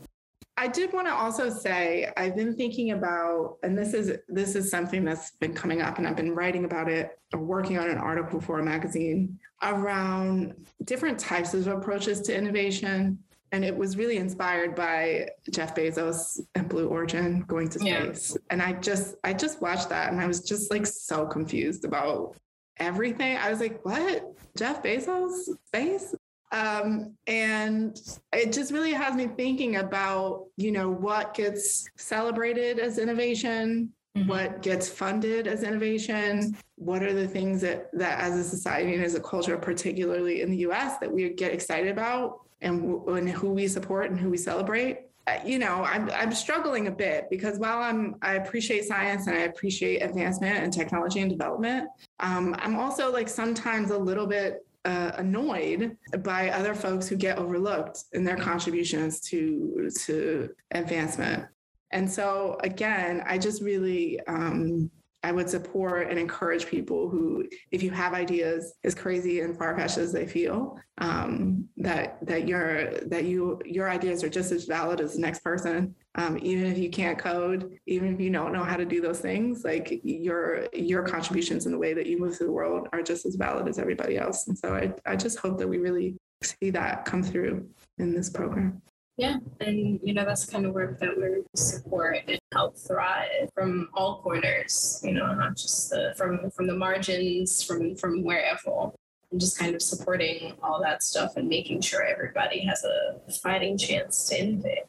I 0.57 0.69
did 0.69 0.93
want 0.93 1.09
to 1.09 1.13
also 1.13 1.51
say 1.51 2.13
I've 2.17 2.37
been 2.37 2.55
thinking 2.55 2.93
about, 2.93 3.57
and 3.63 3.77
this 3.77 3.93
is 3.93 4.19
this 4.29 4.55
is 4.55 4.71
something 4.71 5.05
that's 5.05 5.33
been 5.33 5.53
coming 5.53 5.83
up, 5.83 5.99
and 5.99 6.07
I've 6.07 6.17
been 6.17 6.35
writing 6.35 6.65
about 6.65 6.89
it 6.89 7.19
or 7.33 7.41
working 7.41 7.79
on 7.79 7.91
an 7.91 7.99
article 7.99 8.41
for 8.41 8.61
a 8.61 8.65
magazine 8.65 9.39
around 9.63 10.55
different 10.85 11.19
types 11.19 11.55
of 11.55 11.67
approaches 11.67 12.21
to 12.23 12.37
innovation. 12.37 13.19
And 13.51 13.65
it 13.65 13.77
was 13.77 13.97
really 13.97 14.17
inspired 14.17 14.75
by 14.75 15.29
Jeff 15.51 15.77
Bezos 15.77 16.41
and 16.57 16.69
Blue 16.69 16.89
Origin 16.89 17.45
going 17.47 17.69
to 17.69 17.79
space. 17.79 18.31
Yeah. 18.31 18.43
And 18.51 18.63
I 18.63 18.73
just 18.75 19.17
I 19.25 19.33
just 19.33 19.61
watched 19.61 19.89
that 19.91 20.13
and 20.13 20.21
I 20.21 20.27
was 20.27 20.41
just 20.41 20.71
like 20.71 20.87
so 20.87 21.27
confused 21.27 21.85
about 21.85 22.37
everything. 22.79 23.37
I 23.37 23.51
was 23.51 23.61
like, 23.61 23.85
what? 23.85 24.25
Jeff 24.57 24.83
Bezos 24.83 25.49
space? 25.67 26.15
Um, 26.55 27.17
and 27.27 28.01
it 28.33 28.53
just 28.53 28.71
really 28.71 28.93
has 28.93 29.17
me 29.17 29.27
thinking 29.27 29.77
about, 29.77 30.47
you 30.57 30.71
know, 30.71 30.89
what 30.89 31.35
gets 31.35 31.89
celebrated 31.97 32.79
as 32.79 32.99
innovation, 32.99 33.93
mm-hmm. 34.17 34.29
what 34.29 34.63
gets 34.63 34.89
funded 34.89 35.49
as 35.49 35.65
innovation, 35.65 36.57
what 36.77 37.03
are 37.03 37.13
the 37.13 37.27
things 37.27 37.61
that 37.63 37.91
that 37.93 38.21
as 38.21 38.39
a 38.39 38.45
society 38.45 38.95
and 38.95 39.03
as 39.03 39.17
a 39.17 39.21
culture, 39.21 39.59
particularly 39.59 40.43
in 40.43 40.51
the 40.51 40.59
US, 40.59 40.99
that 40.99 41.13
we 41.13 41.29
get 41.31 41.53
excited 41.53 41.89
about 41.89 42.43
and, 42.61 43.03
and 43.09 43.29
who 43.29 43.51
we 43.51 43.67
support 43.67 44.11
and 44.11 44.21
who 44.21 44.31
we 44.31 44.37
celebrate 44.37 45.01
uh, 45.27 45.39
you 45.45 45.59
know 45.59 45.85
I'm, 45.85 46.11
I'm 46.11 46.33
struggling 46.33 46.87
a 46.87 46.91
bit 46.91 47.29
because 47.31 47.59
while 47.59 47.83
i'm 47.83 48.17
i 48.21 48.35
appreciate 48.35 48.85
science 48.85 49.27
and 49.27 49.37
i 49.37 49.43
appreciate 49.43 50.01
advancement 50.01 50.59
and 50.59 50.73
technology 50.73 51.21
and 51.21 51.31
development 51.31 51.89
um, 52.21 52.55
i'm 52.59 52.77
also 52.77 53.11
like 53.13 53.29
sometimes 53.29 53.91
a 53.91 53.99
little 53.99 54.27
bit 54.27 54.64
uh, 54.85 55.13
annoyed 55.15 55.97
by 56.23 56.51
other 56.51 56.75
folks 56.75 57.09
who 57.09 57.17
get 57.17 57.39
overlooked 57.39 58.05
in 58.13 58.25
their 58.25 58.37
contributions 58.37 59.21
to 59.21 59.91
to 60.05 60.51
advancement. 60.73 61.47
And 61.91 62.11
so 62.11 62.59
again, 62.61 63.23
I 63.27 63.39
just 63.39 63.63
really 63.63 64.21
um, 64.27 64.91
I 65.25 65.33
would 65.33 65.49
support 65.49 66.11
and 66.11 66.19
encourage 66.19 66.67
people 66.67 67.09
who, 67.09 67.49
if 67.71 67.83
you 67.83 67.91
have 67.93 68.13
ideas 68.13 68.75
as 68.85 68.95
crazy 68.95 69.41
and 69.41 69.57
far 69.57 69.75
fetched 69.75 69.97
as 69.97 70.13
they 70.13 70.27
feel, 70.27 70.79
um, 70.99 71.67
that 71.79 72.19
that 72.27 72.47
your 72.47 73.01
that 73.07 73.25
you 73.25 73.59
your 73.65 73.89
ideas 73.89 74.23
are 74.23 74.29
just 74.29 74.53
as 74.53 74.67
valid 74.67 75.01
as 75.01 75.15
the 75.15 75.21
next 75.21 75.43
person. 75.43 75.95
Um, 76.17 76.39
even 76.43 76.67
if 76.67 76.77
you 76.77 76.91
can't 76.91 77.19
code, 77.19 77.79
even 77.87 78.13
if 78.13 78.21
you 78.21 78.31
don't 78.31 78.53
know 78.53 78.65
how 78.65 78.77
to 78.77 78.85
do 78.85 79.01
those 79.01 79.21
things, 79.21 79.65
like 79.65 79.99
your 80.05 80.69
your 80.75 81.03
contributions 81.05 81.65
in 81.65 81.73
the 81.73 81.79
way 81.79 81.95
that 81.95 82.07
you 82.07 82.19
move 82.19 82.37
through 82.37 82.49
the 82.49 82.53
world 82.53 82.89
are 82.93 83.03
just 83.03 83.25
as 83.25 83.37
valid 83.37 83.67
as 83.67 83.79
everybody 83.79 84.19
else. 84.19 84.47
And 84.47 84.59
so 84.59 84.75
I 84.75 84.93
I 85.07 85.17
just 85.17 85.39
hope 85.39 85.59
that 85.59 85.69
we 85.69 85.79
really 85.79 86.17
see 86.43 86.69
that 86.71 87.07
come 87.07 87.23
through 87.23 87.67
in 87.97 88.15
this 88.15 88.29
program. 88.29 88.83
Yeah, 89.17 89.37
and 89.61 90.01
you 90.03 90.13
know 90.13 90.25
that's 90.25 90.45
kind 90.45 90.67
of 90.67 90.75
work 90.75 90.99
that 90.99 91.17
we 91.17 91.43
support 91.55 92.19
and 92.27 92.39
help 92.53 92.77
thrive 92.77 93.49
from 93.55 93.89
all 93.95 94.21
corners. 94.23 95.01
You 95.05 95.13
know, 95.13 95.33
not 95.35 95.57
just 95.57 95.91
the 95.91 96.15
from 96.17 96.51
from 96.51 96.67
the 96.67 96.75
margins, 96.75 97.63
from 97.63 97.95
from 97.97 98.25
wherever. 98.25 98.91
And 99.31 99.41
just 99.41 99.59
kind 99.59 99.75
of 99.75 99.83
supporting 99.83 100.55
all 100.63 100.81
that 100.83 101.03
stuff 101.03 101.37
and 101.37 101.49
making 101.49 101.81
sure 101.81 102.03
everybody 102.05 102.61
has 102.61 102.85
a 102.85 103.33
fighting 103.33 103.77
chance 103.77 104.29
to 104.29 104.41
innovate. 104.41 104.85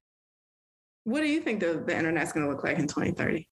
What 1.03 1.21
do 1.21 1.27
you 1.27 1.39
think 1.39 1.59
the, 1.61 1.81
the 1.85 1.95
internet's 1.95 2.31
going 2.31 2.45
to 2.45 2.51
look 2.51 2.63
like 2.63 2.77
in 2.77 2.87
2030? 2.87 3.47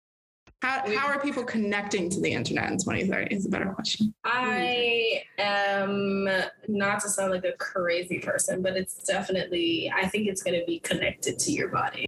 How, 0.63 0.81
how 0.95 1.07
are 1.07 1.19
people 1.19 1.43
connecting 1.43 2.09
to 2.09 2.21
the 2.21 2.31
internet 2.31 2.71
in 2.71 2.77
2030 2.77 3.35
is 3.35 3.45
a 3.45 3.49
better 3.49 3.65
question. 3.73 4.13
I 4.23 5.23
am 5.37 6.25
not 6.69 7.01
to 7.01 7.09
sound 7.09 7.31
like 7.31 7.43
a 7.43 7.51
crazy 7.57 8.19
person, 8.19 8.61
but 8.61 8.77
it's 8.77 9.03
definitely, 9.03 9.91
I 9.93 10.07
think 10.07 10.29
it's 10.29 10.41
going 10.41 10.57
to 10.57 10.65
be 10.65 10.79
connected 10.79 11.37
to 11.39 11.51
your 11.51 11.67
body. 11.67 12.05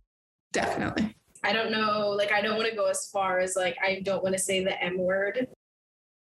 Definitely. 0.53 1.13
I 1.43 1.51
don't 1.51 1.69
know, 1.69 2.11
like, 2.11 2.31
I 2.31 2.41
don't 2.41 2.55
want 2.55 2.69
to 2.69 2.75
go 2.77 2.85
as 2.85 3.09
far 3.09 3.39
as, 3.39 3.57
like, 3.57 3.75
I 3.83 3.99
don't 4.05 4.23
want 4.23 4.37
to 4.37 4.41
say 4.41 4.63
the 4.63 4.81
M 4.81 4.99
word. 4.99 5.49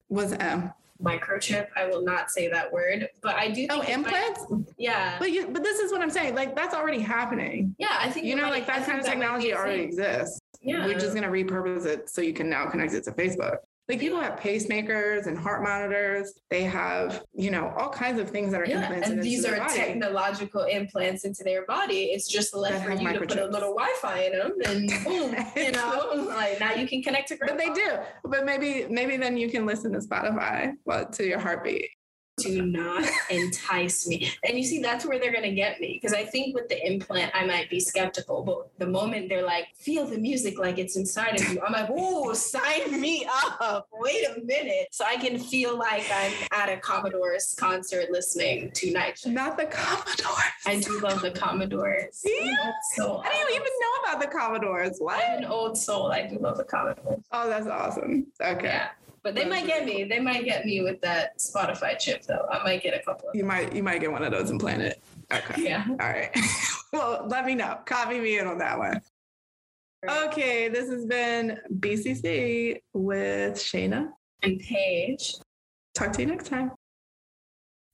Was 0.08 0.32
M? 0.32 0.72
Microchip. 1.04 1.68
I 1.76 1.86
will 1.88 2.04
not 2.04 2.32
say 2.32 2.48
that 2.50 2.72
word, 2.72 3.10
but 3.22 3.36
I 3.36 3.50
do. 3.50 3.68
oh, 3.70 3.82
implants. 3.82 4.46
Yeah. 4.78 5.18
But 5.20 5.32
you, 5.32 5.48
but 5.48 5.64
this 5.64 5.80
is 5.80 5.92
what 5.92 6.02
I'm 6.02 6.10
saying. 6.10 6.36
Like 6.36 6.56
that's 6.56 6.74
already 6.74 7.00
happening. 7.00 7.76
Yeah, 7.78 7.98
I 8.00 8.10
think 8.10 8.26
you 8.26 8.36
know, 8.36 8.50
like 8.50 8.68
that 8.68 8.86
kind 8.86 9.00
of 9.00 9.06
technology 9.06 9.54
already 9.54 9.84
exists. 9.84 10.40
Yeah. 10.62 10.86
We're 10.86 11.00
just 11.00 11.16
gonna 11.16 11.30
repurpose 11.30 11.86
it 11.86 12.10
so 12.10 12.22
you 12.22 12.34
can 12.34 12.50
now 12.50 12.70
connect 12.70 12.94
it 12.94 13.04
to 13.06 13.12
Facebook. 13.12 13.58
Like 13.90 14.00
people 14.00 14.20
have 14.22 14.40
pacemakers 14.40 15.28
and 15.28 15.38
heart 15.38 15.64
monitors. 15.64 16.34
They 16.50 16.64
have, 16.64 17.24
you 17.34 17.52
know, 17.52 17.74
all 17.78 17.90
kinds 17.90 18.20
of 18.20 18.30
things 18.30 18.52
that 18.52 18.62
are 18.62 18.66
yeah, 18.66 18.82
implanted. 18.82 19.12
And 19.12 19.24
these 19.24 19.46
are 19.46 19.58
body. 19.58 19.74
technological 19.74 20.64
implants 20.64 21.26
into 21.26 21.44
their 21.44 21.66
body. 21.66 22.06
It's 22.06 22.28
just 22.28 22.56
left 22.56 22.86
for 22.86 22.94
you 22.94 23.12
to 23.12 23.20
put 23.20 23.38
a 23.38 23.48
little 23.48 23.76
Wi-Fi 23.76 24.20
in 24.20 24.38
them, 24.38 24.52
and 24.66 24.90
boom, 25.04 25.36
you 25.58 25.72
know, 25.72 26.26
like 26.30 26.60
now 26.60 26.74
you 26.74 26.88
can 26.88 27.02
connect 27.02 27.30
to. 27.30 27.36
Grandpa. 27.36 27.56
But 27.58 27.76
they 27.76 27.82
do. 27.82 27.98
But 28.24 28.46
maybe, 28.46 28.86
maybe 28.90 29.18
then 29.18 29.36
you 29.36 29.50
can 29.50 29.66
listen 29.66 29.92
to 29.94 30.00
Spotify, 30.00 30.74
well, 30.86 31.06
to 31.06 31.28
your 31.28 31.40
heartbeat 31.40 31.90
do 32.42 32.62
not 32.64 33.08
entice 33.30 34.08
me. 34.08 34.32
And 34.44 34.58
you 34.58 34.64
see, 34.64 34.80
that's 34.80 35.06
where 35.06 35.20
they're 35.20 35.32
going 35.32 35.44
to 35.44 35.56
get 35.56 35.80
me. 35.80 36.00
Because 36.02 36.14
I 36.14 36.24
think 36.24 36.56
with 36.56 36.70
the 36.70 36.86
implant, 36.86 37.32
I 37.36 37.46
might 37.46 37.70
be 37.70 37.80
skeptical. 37.80 38.44
But 38.44 38.70
the 38.78 38.92
moment 38.92 39.30
they're 39.30 39.46
like, 39.46 39.68
feel 39.76 40.06
the 40.06 40.18
music 40.18 40.60
like 40.60 40.78
it's 40.78 40.96
inside 40.96 41.40
of 41.40 41.48
you, 41.50 41.62
I'm 41.62 41.74
like, 41.74 41.90
oh, 41.90 42.34
sign 42.34 43.00
me 43.00 43.28
up. 43.60 43.88
Wait 43.94 44.26
a 44.28 44.42
minute. 44.44 44.88
So 44.92 45.06
I 45.06 45.18
can 45.18 45.38
feel 45.40 45.78
like 45.78 46.06
I'm 46.14 46.34
at 46.52 46.70
a 46.70 46.78
Commodores 46.78 47.56
concert 47.58 48.10
listening 48.12 48.72
to 48.72 48.92
Night 48.92 49.20
Shift. 49.20 49.34
Not 49.34 49.58
the 49.58 49.66
Commodores. 49.66 50.66
I 50.66 50.80
do 50.80 51.00
love 51.00 51.22
the 51.22 51.32
Commodores. 51.32 52.22
Yeah. 52.26 52.72
So 52.96 53.18
I 53.18 53.30
didn't 53.30 53.52
even 53.52 53.64
know 53.64 54.04
about 54.04 54.22
the 54.22 54.28
Commodores. 54.28 54.98
What? 55.00 55.24
I'm 55.24 55.40
an 55.40 55.46
old 55.46 55.78
soul. 55.78 56.12
I 56.12 56.28
do 56.28 56.38
love 56.38 56.58
the 56.58 56.64
Commodores. 56.64 57.24
Oh, 57.32 57.48
that's 57.48 57.68
awesome. 57.68 58.28
Okay. 58.42 58.68
Yeah. 58.68 58.90
But 59.24 59.36
they 59.36 59.46
might 59.46 59.68
get 59.68 59.86
me. 59.86 60.04
They 60.04 60.20
might 60.20 60.46
get 60.46 60.66
me 60.66 60.82
with 60.82 61.00
that 61.02 61.38
Spotify 61.38 61.98
chip 62.00 62.24
though. 62.24 62.48
I 62.52 62.64
might 62.64 62.82
get 62.82 63.00
a 63.00 63.04
couple. 63.04 63.30
you 63.34 63.44
might 63.44 63.74
you 63.76 63.84
might 63.84 64.02
get 64.02 64.12
one 64.12 64.24
of 64.24 64.32
those 64.32 64.50
implanted. 64.50 64.96
Okay. 65.32 65.64
Yeah. 65.64 65.86
All 65.88 65.96
right. 65.96 66.36
well, 66.94 67.28
let 67.28 67.46
me 67.46 67.54
know. 67.54 67.78
Copy 67.86 68.20
me 68.20 68.40
in 68.40 68.48
on 68.48 68.58
that 68.58 68.78
one. 68.78 69.00
Okay, 70.10 70.68
this 70.68 70.90
has 70.90 71.06
been 71.06 71.60
BCC 71.80 72.80
with 72.94 73.54
Shayna 73.54 74.10
and 74.42 74.60
Paige. 74.60 75.36
Talk 75.94 76.14
to 76.14 76.22
you 76.22 76.28
next 76.28 76.48
time. 76.48 76.72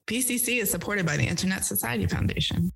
BCC 0.10 0.62
is 0.62 0.72
supported 0.72 1.06
by 1.06 1.18
the 1.18 1.26
Internet 1.26 1.66
Society 1.66 2.08
Foundation. 2.08 2.72